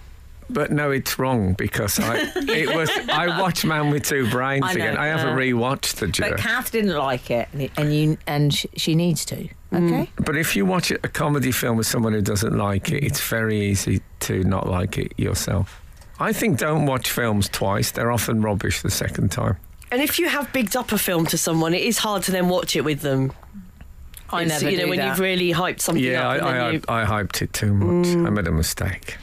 [0.53, 4.73] But no, it's wrong because I it was I watched Man with Two Brains I
[4.73, 4.97] know, again.
[4.97, 6.31] I haven't uh, rewatched the joke.
[6.31, 6.39] But.
[6.39, 9.47] Kath didn't like it, and, it- and you and sh- she needs to.
[9.73, 10.09] Okay.
[10.17, 13.59] But if you watch a comedy film with someone who doesn't like it, it's very
[13.59, 15.81] easy to not like it yourself.
[16.19, 17.89] I think don't watch films twice.
[17.91, 19.57] They're often rubbish the second time.
[19.91, 22.49] And if you have bigged up a film to someone, it is hard to then
[22.49, 23.31] watch it with them.
[24.29, 25.07] I It's, never you know do when that.
[25.09, 26.31] you've really hyped something Yeah, up.
[26.31, 28.07] I, and I, you- I, hyped it too much.
[28.15, 29.17] I made a mistake.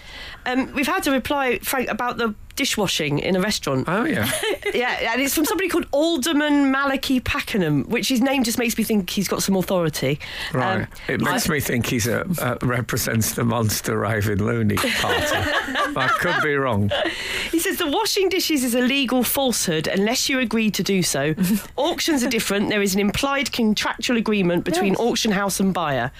[0.46, 3.86] Um, we've had a reply, Frank, about the dishwashing in a restaurant.
[3.88, 4.30] Oh, yeah.
[4.74, 8.84] yeah, and it's from somebody called Alderman Malachi Pakenham, which his name just makes me
[8.84, 10.20] think he's got some authority.
[10.52, 10.82] Right.
[10.82, 15.26] Um, it makes me think he's a, uh, represents the Monster Raving Loony party.
[15.96, 16.90] I could be wrong.
[17.50, 21.34] He says the washing dishes is a legal falsehood unless you agree to do so.
[21.76, 22.68] Auctions are different.
[22.68, 26.12] There is an implied contractual agreement between auction house and buyer.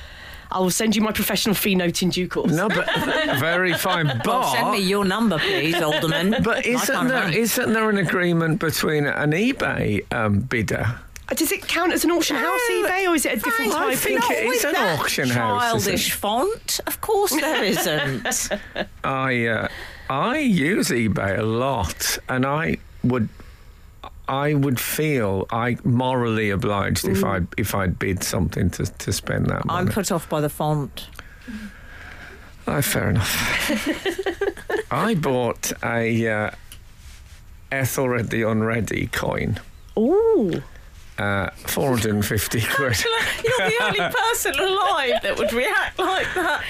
[0.52, 2.52] I will send you my professional fee note in due course.
[2.52, 2.86] No, but
[3.38, 4.06] very fine.
[4.06, 6.36] But Well, send me your number, please, Alderman.
[6.42, 7.38] But isn't can't there, remember.
[7.38, 10.98] isn't there an agreement between an eBay um, bidder?
[11.36, 13.90] Does it count as an auction house No, eBay or is it a different I
[13.90, 13.98] type?
[13.98, 15.90] think of- it is an that auction house, isn't?
[15.92, 16.80] Childish font?
[16.88, 18.48] Of course there isn't.
[19.04, 19.68] I uh,
[20.08, 23.28] I use eBay a lot, and I would
[24.30, 29.46] I would feel I morally obliged if I if I'd bid something to, to spend
[29.46, 29.80] that money.
[29.80, 31.08] I'm put off by the font.
[32.68, 34.86] Oh, fair enough.
[34.92, 36.50] I bought a uh,
[37.72, 39.58] Ethelred the Unready coin,
[39.98, 40.62] Ooh.
[41.20, 43.04] Uh, 450 quid.
[43.44, 43.98] You're the only
[44.32, 46.64] person alive that would react like that.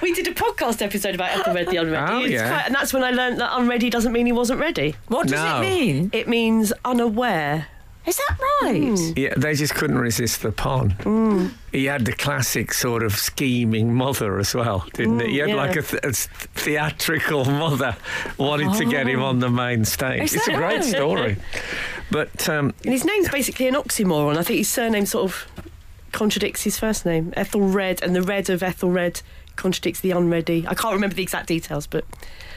[0.00, 2.12] We did a podcast episode about Ethelred the Unready.
[2.12, 2.48] Oh, yeah.
[2.48, 4.94] quite- and that's when I learned that unready doesn't mean he wasn't ready.
[5.08, 5.58] What does No.
[5.58, 6.10] it mean?
[6.12, 7.66] It means unaware.
[8.08, 8.80] Is that right?
[8.80, 9.18] Mm.
[9.18, 10.92] Yeah, they just couldn't resist the pun.
[11.00, 11.52] Mm.
[11.72, 15.26] He had the classic sort of scheming mother as well, didn't he?
[15.26, 15.54] Mm, he had yeah.
[15.54, 17.96] like a, th- a theatrical mother
[18.38, 19.26] wanting to get him oh.
[19.26, 20.22] on the main stage.
[20.22, 20.84] Is it's a great right?
[20.84, 21.36] story.
[22.10, 24.38] But um, And his name's basically an oxymoron.
[24.38, 25.46] I think his surname sort of
[26.12, 27.34] contradicts his first name.
[27.36, 29.20] Ethelred, and the red of Ethelred
[29.56, 30.64] contradicts the unready.
[30.66, 32.06] I can't remember the exact details, but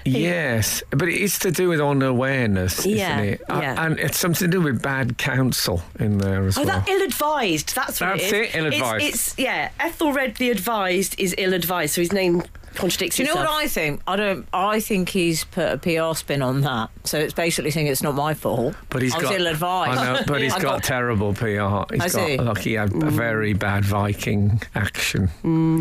[0.06, 3.42] yes, but it's to do with unawareness, isn't it?
[3.50, 3.86] Yeah.
[3.86, 6.80] and it's something to do with bad counsel in there as oh, well.
[6.80, 7.76] that ill-advised.
[7.76, 9.06] That's what That's it it, ill-advised.
[9.06, 9.72] It's, it's yeah.
[9.80, 12.44] Ethelred the advised is ill-advised, so his name
[12.76, 13.50] contradicts Do you know itself.
[13.56, 14.02] what I think?
[14.08, 14.48] I don't.
[14.54, 16.90] I think he's put a PR spin on that.
[17.04, 18.76] So it's basically saying it's not my fault.
[18.90, 20.00] But he's I was got ill-advised.
[20.00, 21.94] I know, but he's I got, terrible PR.
[21.94, 22.38] He's Has got he?
[22.38, 25.30] like he had a very bad Viking action.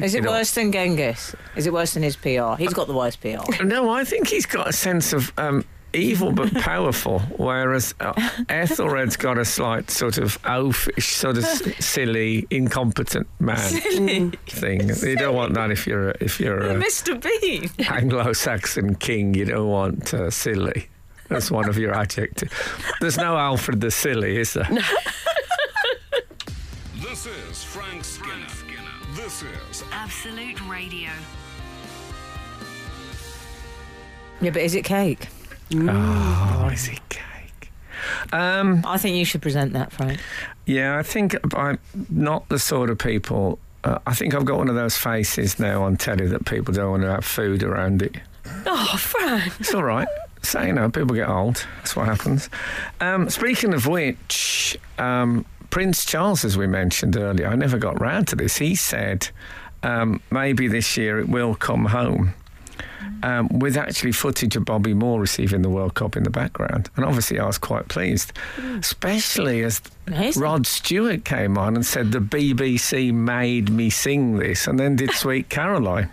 [0.02, 1.34] Is it you know- worse than Genghis?
[1.56, 2.54] Is it worse than his PR?
[2.58, 3.62] He's got the worst PR.
[3.64, 8.12] No, I think he's got a sense of um, evil but powerful, whereas uh,
[8.48, 14.88] Ethelred's got a slight sort of oafish, sort of s- silly, incompetent man thing.
[14.88, 17.20] You don't want that if you're a, if you're a Mr.
[17.20, 17.70] Bean.
[17.88, 19.34] Anglo-Saxon king.
[19.34, 20.88] You don't want uh, silly.
[21.28, 22.52] That's one of your adjectives.
[23.00, 24.68] There's no Alfred the Silly, is there?
[27.00, 28.46] This is Frank Skinner.
[29.14, 31.10] This is Absolute Radio.
[34.40, 35.28] Yeah, but is it cake?
[35.74, 37.72] Oh, is it cake?
[38.32, 40.20] Um, I think you should present that, Frank.
[40.66, 43.58] Yeah, I think I'm not the sort of people.
[43.84, 46.90] Uh, I think I've got one of those faces now on telly that people don't
[46.90, 48.16] want to have food around it.
[48.66, 49.52] Oh, Frank.
[49.60, 50.08] It's all right.
[50.42, 51.66] So, you know, people get old.
[51.78, 52.48] That's what happens.
[53.00, 58.28] Um, speaking of which, um, Prince Charles, as we mentioned earlier, I never got round
[58.28, 58.56] to this.
[58.56, 59.28] He said
[59.82, 62.34] um, maybe this year it will come home.
[63.22, 66.88] Um, with actually footage of Bobby Moore receiving the World Cup in the background.
[66.96, 68.32] And obviously, I was quite pleased,
[68.78, 70.42] especially as Amazing.
[70.42, 75.10] Rod Stewart came on and said, The BBC made me sing this, and then did
[75.14, 76.10] Sweet Caroline.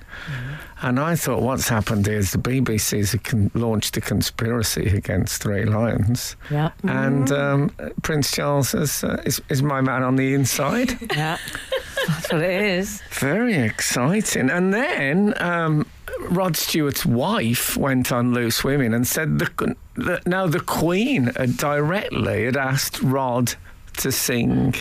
[0.82, 6.36] And I thought, what's happened is the BBC's con- launched a conspiracy against Three Lions.
[6.52, 6.72] Yeah.
[6.84, 7.72] And um,
[8.04, 10.92] Prince Charles is, uh, is, is my man on the inside.
[11.16, 11.38] Yeah.
[12.08, 13.02] That's what it is.
[13.12, 14.50] Very exciting.
[14.50, 15.86] And then um,
[16.30, 21.58] Rod Stewart's wife went on Loose Women and said the, the now the Queen had
[21.58, 23.54] directly had asked Rod
[23.98, 24.76] to sing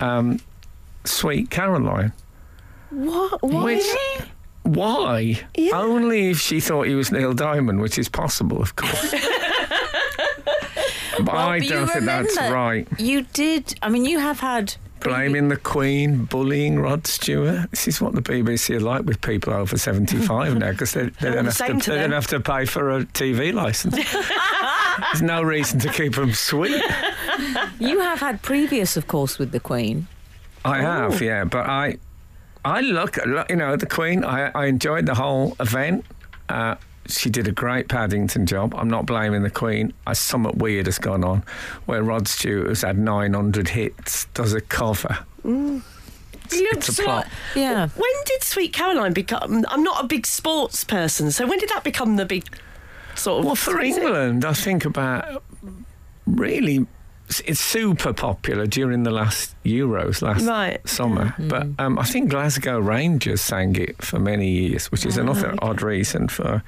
[0.00, 0.40] um,
[1.04, 2.12] Sweet Caroline.
[2.90, 3.42] What?
[3.42, 3.64] Why?
[3.64, 3.96] Which-
[4.64, 5.40] Why?
[5.56, 5.80] Yeah.
[5.80, 9.10] Only if she thought he was Neil Diamond, which is possible, of course.
[11.18, 12.86] but I but don't think that's right.
[12.98, 13.74] You did.
[13.82, 14.74] I mean, you have had.
[15.02, 17.70] Blaming the Queen, bullying Rod Stewart.
[17.70, 21.32] This is what the BBC are like with people over 75 now because they, they,
[21.32, 23.96] don't have to, to they don't have to pay for a TV licence.
[25.12, 26.82] There's no reason to keep them sweet.
[27.80, 30.06] You have had previous, of course, with the Queen.
[30.64, 31.96] I have, yeah, but I,
[32.64, 34.22] I look, look you know, the Queen.
[34.22, 36.04] I, I enjoyed the whole event.
[36.48, 36.76] Uh,
[37.06, 38.74] she did a great Paddington job.
[38.76, 39.92] I'm not blaming the Queen.
[40.06, 41.42] I, somewhat weird has gone on,
[41.86, 45.18] where Rod Stewart, who's had 900 hits, does a cover.
[45.42, 45.80] He
[46.44, 47.06] It's a looks plot.
[47.24, 47.26] like-
[47.56, 47.88] Yeah.
[47.96, 49.64] When did Sweet Caroline become?
[49.68, 52.44] I'm not a big sports person, so when did that become the big
[53.14, 53.44] sort of?
[53.46, 55.42] Well, for England, I think about
[56.26, 56.86] really,
[57.46, 60.86] it's super popular during the last Euros last Right.
[60.88, 61.34] summer.
[61.38, 65.80] But um, I think Glasgow Rangers sang it for many years, which is another odd
[65.82, 66.62] reason for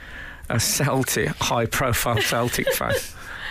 [0.50, 2.94] a Celtic, high-profile Celtic fan.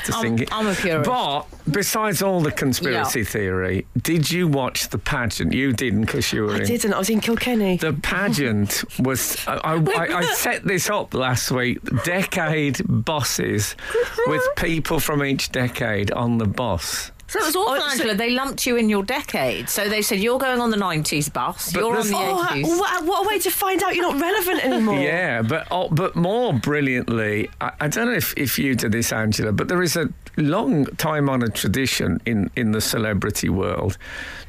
[0.08, 0.50] To sing it.
[0.52, 1.10] I'm a purist.
[1.10, 3.26] But besides all the conspiracy Yeah.
[3.26, 5.54] theory, did you watch the pageant?
[5.54, 6.66] You didn't because you were I in.
[6.66, 6.94] didn't.
[6.94, 7.78] I was in Kilkenny.
[7.78, 9.38] The pageant was.
[9.48, 9.76] I, I,
[10.18, 11.80] I- set this up last week.
[12.04, 13.78] Decade bosses
[14.28, 17.13] with people from each decade on the bus.
[17.34, 18.14] So it was awful, Oh, so- Angela.
[18.16, 19.70] They lumped you in your decade.
[19.70, 22.64] So they said you're going on the 90s bus, you're on the Oh, 80s.
[22.64, 25.00] Uh, what, what a way to find out you're not relevant anymore.
[25.14, 29.12] Yeah, but oh, but more brilliantly, I, I don't know if, if you do this,
[29.12, 33.98] Angela, but there is a long time honoured tradition in, in the celebrity world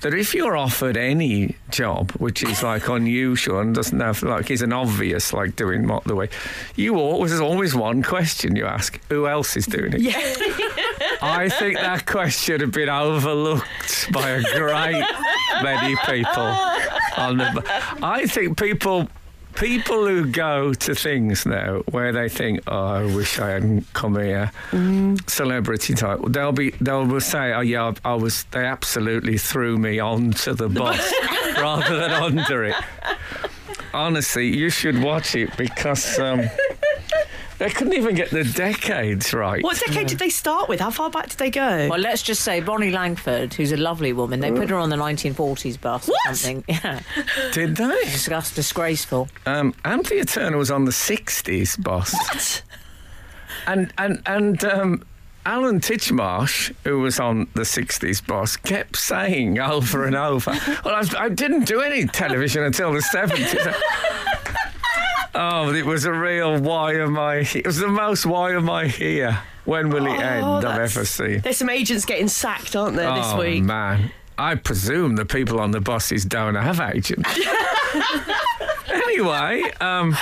[0.05, 4.73] that if you're offered any job, which is like unusual and doesn't have like isn't
[4.73, 6.31] obvious, like doing Mock the Week,
[6.77, 10.01] you always there's always one question you ask: Who else is doing it?
[10.01, 10.19] Yeah.
[11.23, 15.07] I think that question had been overlooked by a great
[15.63, 16.43] many people.
[17.17, 17.65] On the,
[18.03, 19.09] I think people
[19.57, 24.17] people who go to things now where they think, "Oh, I wish I hadn't come
[24.17, 24.51] here,"
[25.27, 29.77] celebrity type, they'll be they'll will say, "Oh yeah, I, I was." They absolutely threw
[29.79, 31.13] me onto the bus
[31.57, 32.77] rather than under it.
[33.93, 36.19] Honestly, you should watch it because.
[36.19, 36.43] Um,
[37.59, 39.63] they couldn't even get the decades right.
[39.63, 40.81] What decade did they start with?
[40.81, 41.89] How far back did they go?
[41.89, 44.97] Well, let's just say Bonnie Langford, who's a lovely woman, they put her on the
[44.97, 46.19] 1940s bus What?
[46.29, 46.65] or something.
[46.85, 47.01] Yeah,
[47.53, 48.01] Did they?
[48.05, 49.29] disgust, disgraceful.
[49.47, 52.13] Um, Anthea Turner was on the 60s boss.
[52.13, 52.63] What?
[53.67, 55.03] And, and, and um,
[55.47, 60.53] Alan Titchmarsh, who was on the 60s boss, kept saying over and over,
[60.85, 63.75] Well, I, I didn't do any television until the 70s.
[65.35, 67.37] oh, it was a real why am I?
[67.55, 69.39] It was the most why am I here?
[69.65, 71.41] When will it end I've that's- ever seen.
[71.41, 73.35] There's some agents getting sacked, aren't there, this week?
[73.35, 73.65] oh, week?
[73.65, 74.11] man.
[74.37, 77.39] I presume the people on the buses don't have agents.
[78.89, 80.17] anyway, um,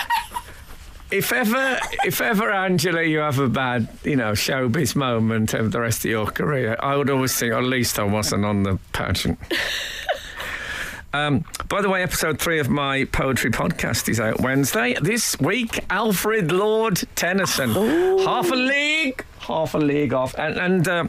[1.11, 5.81] if ever, if ever, Angela, you have a bad, you know, showbiz moment of the
[5.81, 9.39] rest of your career, I would always think, at least I wasn't on the pageant.
[11.15, 14.97] Um, by the way, episode three of my poetry podcast is out Wednesday.
[15.01, 17.71] This week, Alfred Lord Tennyson.
[18.25, 20.35] Half a league, half a league off.
[20.39, 21.05] And, and uh,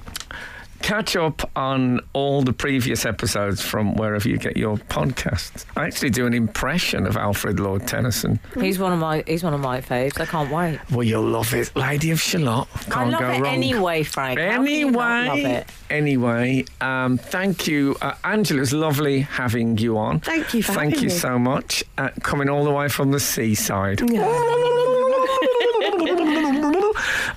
[0.84, 5.66] catch up on all the previous episodes from wherever you get your podcasts.
[5.76, 8.40] I actually do an impression of Alfred Lord Tennyson.
[8.60, 10.20] He's one of my he's one of my faves.
[10.20, 10.80] I can't wait.
[10.92, 11.76] Well, you'll love it.
[11.76, 12.68] Lady of Shalott.
[12.92, 13.54] Can't I love go it wrong.
[13.56, 14.40] anyway, Frank.
[14.40, 15.68] How you love Anyway, it?
[15.90, 18.62] anyway, um, thank you, uh, Angela.
[18.62, 20.20] It's lovely having you on.
[20.20, 21.10] Thank you Thank you me.
[21.10, 21.84] so much.
[21.98, 24.02] Uh, coming all the way from the seaside.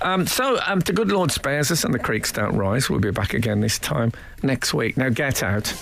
[0.01, 2.89] Um, so, um, the good Lord spares us and the creeks don't rise.
[2.89, 4.11] We'll be back again this time
[4.43, 4.97] next week.
[4.97, 5.73] Now, get out.